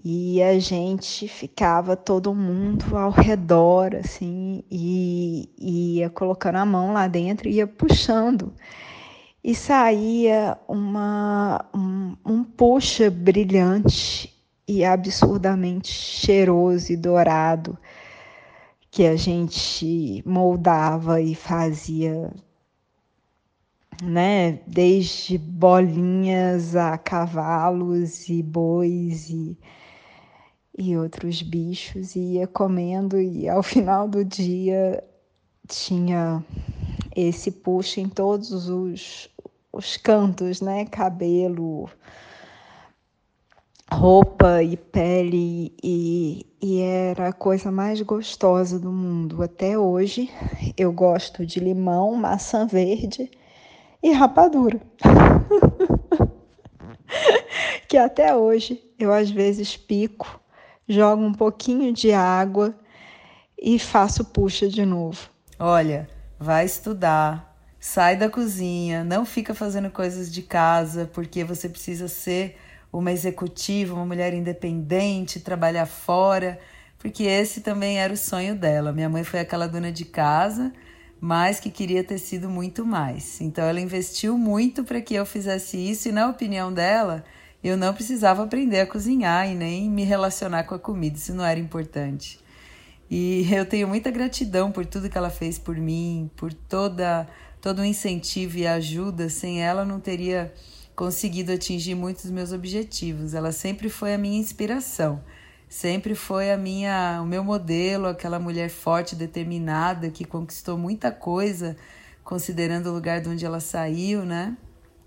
e 0.04 0.42
a 0.42 0.58
gente 0.58 1.28
ficava 1.28 1.96
todo 1.96 2.34
mundo 2.34 2.98
ao 2.98 3.12
redor, 3.12 3.94
assim, 3.94 4.64
e, 4.68 5.48
e 5.56 5.98
ia 5.98 6.10
colocando 6.10 6.56
a 6.56 6.66
mão 6.66 6.92
lá 6.92 7.06
dentro 7.06 7.48
e 7.48 7.58
ia 7.58 7.68
puxando. 7.68 8.52
E 9.44 9.54
saía 9.54 10.58
uma, 10.66 11.66
um, 11.72 12.16
um 12.26 12.42
puxa 12.42 13.08
brilhante 13.08 14.34
e 14.66 14.84
absurdamente 14.84 15.92
cheiroso 15.92 16.92
e 16.92 16.96
dourado 16.96 17.78
que 18.90 19.06
a 19.06 19.16
gente 19.16 20.22
moldava 20.26 21.20
e 21.20 21.34
fazia, 21.34 22.32
né, 24.02 24.60
desde 24.66 25.38
bolinhas 25.38 26.74
a 26.74 26.98
cavalos 26.98 28.28
e 28.28 28.42
bois 28.42 29.30
e 29.30 29.56
e 30.76 30.96
outros 30.96 31.42
bichos 31.42 32.16
e 32.16 32.20
ia 32.36 32.46
comendo 32.46 33.20
e 33.20 33.48
ao 33.48 33.62
final 33.62 34.08
do 34.08 34.24
dia 34.24 35.04
tinha 35.68 36.42
esse 37.14 37.50
puxo 37.50 38.00
em 38.00 38.08
todos 38.08 38.68
os, 38.68 39.28
os 39.72 39.96
cantos, 39.96 40.60
né? 40.60 40.84
Cabelo, 40.86 41.88
roupa 43.92 44.62
e 44.62 44.76
pele 44.76 45.74
e, 45.82 46.46
e 46.62 46.80
era 46.80 47.28
a 47.28 47.32
coisa 47.32 47.70
mais 47.70 48.00
gostosa 48.00 48.78
do 48.78 48.92
mundo. 48.92 49.42
Até 49.42 49.78
hoje 49.78 50.30
eu 50.76 50.92
gosto 50.92 51.44
de 51.44 51.60
limão, 51.60 52.14
maçã 52.14 52.66
verde 52.66 53.30
e 54.02 54.12
rapadura. 54.12 54.80
que 57.88 57.96
até 57.96 58.34
hoje 58.34 58.82
eu 58.98 59.12
às 59.12 59.30
vezes 59.30 59.76
pico 59.76 60.40
jogo 60.88 61.22
um 61.22 61.34
pouquinho 61.34 61.92
de 61.92 62.12
água 62.12 62.74
e 63.60 63.78
faço 63.78 64.24
puxa 64.24 64.68
de 64.68 64.84
novo. 64.84 65.28
Olha, 65.58 66.08
vai 66.38 66.64
estudar, 66.64 67.56
sai 67.78 68.16
da 68.16 68.30
cozinha, 68.30 69.04
não 69.04 69.24
fica 69.24 69.54
fazendo 69.54 69.90
coisas 69.90 70.32
de 70.32 70.42
casa, 70.42 71.08
porque 71.12 71.44
você 71.44 71.68
precisa 71.68 72.08
ser 72.08 72.56
uma 72.92 73.12
executiva, 73.12 73.94
uma 73.94 74.06
mulher 74.06 74.34
independente, 74.34 75.40
trabalhar 75.40 75.86
fora, 75.86 76.58
porque 76.98 77.24
esse 77.24 77.60
também 77.60 77.98
era 77.98 78.12
o 78.12 78.16
sonho 78.16 78.54
dela. 78.54 78.92
Minha 78.92 79.08
mãe 79.08 79.24
foi 79.24 79.40
aquela 79.40 79.66
dona 79.66 79.92
de 79.92 80.04
casa, 80.04 80.72
mas 81.20 81.60
que 81.60 81.70
queria 81.70 82.02
ter 82.02 82.18
sido 82.18 82.48
muito 82.48 82.84
mais. 82.84 83.40
Então 83.40 83.64
ela 83.64 83.80
investiu 83.80 84.36
muito 84.36 84.84
para 84.84 85.00
que 85.00 85.14
eu 85.14 85.24
fizesse 85.24 85.76
isso 85.76 86.08
e 86.08 86.12
na 86.12 86.28
opinião 86.28 86.72
dela, 86.72 87.24
eu 87.62 87.76
não 87.76 87.92
precisava 87.92 88.42
aprender 88.42 88.80
a 88.80 88.86
cozinhar 88.86 89.48
e 89.48 89.54
nem 89.54 89.88
me 89.88 90.02
relacionar 90.02 90.64
com 90.64 90.74
a 90.74 90.78
comida, 90.78 91.16
isso 91.16 91.34
não 91.34 91.44
era 91.44 91.60
importante. 91.60 92.40
E 93.10 93.52
eu 93.52 93.66
tenho 93.66 93.88
muita 93.88 94.10
gratidão 94.10 94.70
por 94.70 94.86
tudo 94.86 95.10
que 95.10 95.18
ela 95.18 95.30
fez 95.30 95.58
por 95.58 95.76
mim, 95.76 96.30
por 96.36 96.52
toda 96.52 97.28
todo 97.60 97.80
o 97.80 97.84
incentivo 97.84 98.58
e 98.58 98.66
ajuda. 98.66 99.28
Sem 99.28 99.62
ela, 99.62 99.84
não 99.84 100.00
teria 100.00 100.52
conseguido 101.00 101.50
atingir 101.50 101.94
muitos 101.94 102.24
dos 102.24 102.30
meus 102.30 102.52
objetivos. 102.52 103.32
Ela 103.32 103.52
sempre 103.52 103.88
foi 103.88 104.12
a 104.12 104.18
minha 104.18 104.38
inspiração, 104.38 105.24
sempre 105.66 106.14
foi 106.14 106.52
a 106.52 106.58
minha, 106.58 107.20
o 107.22 107.26
meu 107.26 107.42
modelo, 107.42 108.06
aquela 108.06 108.38
mulher 108.38 108.68
forte, 108.68 109.16
determinada 109.16 110.10
que 110.10 110.26
conquistou 110.26 110.76
muita 110.76 111.10
coisa, 111.10 111.74
considerando 112.22 112.90
o 112.90 112.92
lugar 112.92 113.18
de 113.22 113.30
onde 113.30 113.46
ela 113.46 113.60
saiu, 113.60 114.26
né? 114.26 114.54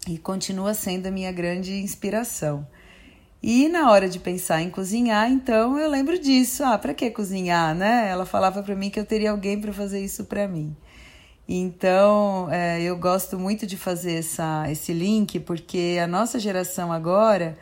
e 0.07 0.17
continua 0.17 0.73
sendo 0.73 1.05
a 1.05 1.11
minha 1.11 1.31
grande 1.31 1.73
inspiração. 1.73 2.67
E 3.41 3.69
na 3.69 3.91
hora 3.91 4.09
de 4.09 4.17
pensar 4.17 4.63
em 4.63 4.71
cozinhar, 4.71 5.29
então 5.29 5.77
eu 5.77 5.87
lembro 5.87 6.17
disso. 6.17 6.63
Ah, 6.63 6.75
para 6.75 6.95
que 6.95 7.11
cozinhar, 7.11 7.75
né? 7.75 8.09
Ela 8.09 8.25
falava 8.25 8.63
para 8.63 8.75
mim 8.75 8.89
que 8.89 8.99
eu 8.99 9.05
teria 9.05 9.29
alguém 9.29 9.61
para 9.61 9.71
fazer 9.71 10.03
isso 10.03 10.25
para 10.25 10.47
mim. 10.47 10.75
Então 11.47 12.47
é, 12.51 12.81
eu 12.81 12.97
gosto 12.97 13.37
muito 13.37 13.67
de 13.67 13.77
fazer 13.77 14.19
essa, 14.19 14.65
esse 14.71 14.93
link 14.93 15.39
porque 15.39 15.99
a 16.01 16.07
nossa 16.07 16.39
geração 16.39 16.91
agora 16.91 17.57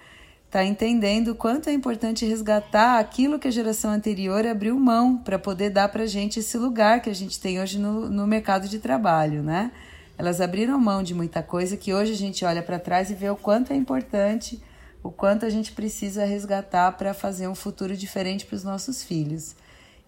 está 0.46 0.65
entendendo 0.65 1.34
quanto 1.34 1.70
é 1.70 1.74
importante 1.74 2.26
resgatar 2.26 3.00
aquilo 3.00 3.39
que 3.39 3.48
a 3.48 3.52
geração 3.52 3.89
anterior 3.89 4.46
abriu 4.46 4.78
mão 4.78 5.17
para 5.17 5.39
poder 5.39 5.70
dar 5.70 5.88
para 5.88 6.06
gente 6.06 6.39
esse 6.39 6.58
lugar 6.58 7.02
que 7.02 7.10
a 7.10 7.15
gente 7.15 7.39
tem 7.39 7.62
hoje 7.62 7.80
no, 7.80 8.10
no 8.10 8.28
mercado 8.28 8.67
de 8.67 8.78
trabalho, 8.78 9.41
né? 9.41 9.72
Elas 10.17 10.41
abriram 10.41 10.78
mão 10.78 11.02
de 11.02 11.15
muita 11.15 11.41
coisa 11.41 11.78
que 11.78 11.94
hoje 11.94 12.12
a 12.12 12.17
gente 12.17 12.44
olha 12.44 12.62
para 12.62 12.78
trás 12.78 13.10
e 13.10 13.15
vê 13.15 13.30
o 13.30 13.36
quanto 13.36 13.72
é 13.72 13.76
importante, 13.78 14.62
o 15.02 15.10
quanto 15.10 15.46
a 15.46 15.50
gente 15.50 15.72
precisa 15.72 16.26
resgatar 16.26 16.91
para 16.91 17.13
fazer 17.13 17.48
um 17.48 17.56
futuro 17.56 17.96
diferente 17.96 18.46
para 18.46 18.56
os 18.56 18.63
nossos 18.63 19.02
filhos. 19.02 19.56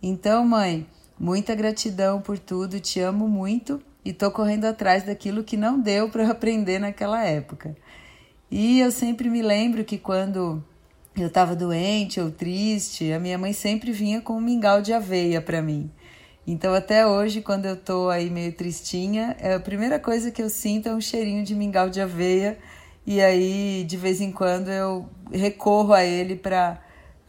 Então, 0.04 0.46
mãe, 0.46 0.86
muita 1.20 1.56
gratidão 1.56 2.22
por 2.22 2.38
tudo, 2.38 2.80
te 2.80 3.00
amo 3.00 3.28
muito 3.28 3.82
e 4.04 4.12
tô 4.12 4.30
correndo 4.32 4.66
atrás 4.66 5.04
daquilo 5.04 5.44
que 5.44 5.56
não 5.56 5.80
deu 5.80 6.10
para 6.10 6.30
aprender 6.30 6.80
naquela 6.80 7.24
época. 7.24 7.76
E 8.52 8.80
eu 8.80 8.92
sempre 8.92 9.30
me 9.30 9.42
lembro 9.42 9.84
que 9.84 9.98
quando 9.98 10.64
eu 11.16 11.28
estava 11.28 11.56
doente 11.56 12.20
ou 12.20 12.32
triste, 12.32 13.12
a 13.12 13.20
minha 13.20 13.38
mãe 13.38 13.54
sempre 13.54 13.92
vinha 13.92 14.22
com 14.22 14.34
um 14.34 14.42
mingau 14.42 14.82
de 14.82 14.94
aveia 14.94 15.42
para 15.42 15.62
mim. 15.62 15.90
Então, 16.46 16.74
até 16.74 17.08
hoje, 17.08 17.42
quando 17.42 17.66
eu 17.66 17.78
tô 17.78 18.10
aí 18.10 18.30
meio 18.30 18.52
tristinha, 18.52 19.36
é 19.40 19.54
a 19.54 19.60
primeira 19.60 19.98
coisa 19.98 20.30
que 20.30 20.42
eu 20.42 20.50
sinto 20.50 20.90
é 20.90 20.94
um 20.94 21.00
cheirinho 21.00 21.44
de 21.44 21.56
mingau 21.56 21.90
de 21.90 22.02
aveia. 22.02 22.58
E 23.06 23.22
aí, 23.22 23.86
de 23.88 23.96
vez 23.96 24.20
em 24.20 24.32
quando, 24.32 24.70
eu 24.70 25.08
recorro 25.32 25.94
a 25.94 26.04
ele 26.04 26.36
para 26.36 26.82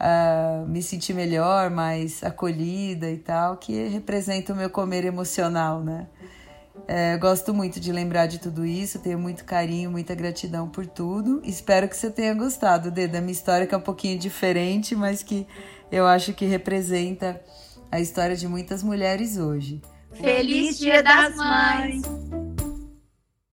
uh, 0.05 0.67
me 0.69 0.83
sentir 0.83 1.15
melhor, 1.15 1.71
mais 1.71 2.23
acolhida 2.23 3.11
e 3.11 3.17
tal, 3.17 3.57
que 3.57 3.89
representa 3.89 4.53
o 4.53 4.57
meu 4.57 4.69
comer 4.69 5.05
emocional, 5.05 5.83
né? 5.83 6.07
É, 6.87 7.17
gosto 7.17 7.55
muito 7.55 7.81
de 7.81 7.93
lembrar 7.93 8.27
de 8.27 8.39
tudo 8.39 8.67
isso, 8.67 8.99
tenho 8.99 9.19
muito 9.19 9.45
carinho, 9.45 9.91
muita 9.91 10.15
gratidão 10.15 10.69
por 10.69 10.87
tudo. 10.87 11.41
Espero 11.45 11.89
que 11.89 11.97
você 11.97 12.11
tenha 12.11 12.35
gostado, 12.35 12.91
Dê, 12.91 13.07
da 13.07 13.21
minha 13.21 13.33
história, 13.33 13.67
que 13.67 13.75
é 13.75 13.79
um 13.79 13.83
pouquinho 13.83 14.19
diferente, 14.19 14.95
mas 14.95 15.23
que 15.23 15.47
eu 15.91 16.07
acho 16.07 16.35
que 16.35 16.45
representa 16.45 17.41
a 17.91 18.01
história 18.01 18.37
de 18.37 18.47
muitas 18.47 18.83
mulheres 18.83 19.39
hoje. 19.39 19.81
Feliz 20.13 20.79
Dia 20.79 21.03
das 21.03 21.35
Mães! 21.37 22.44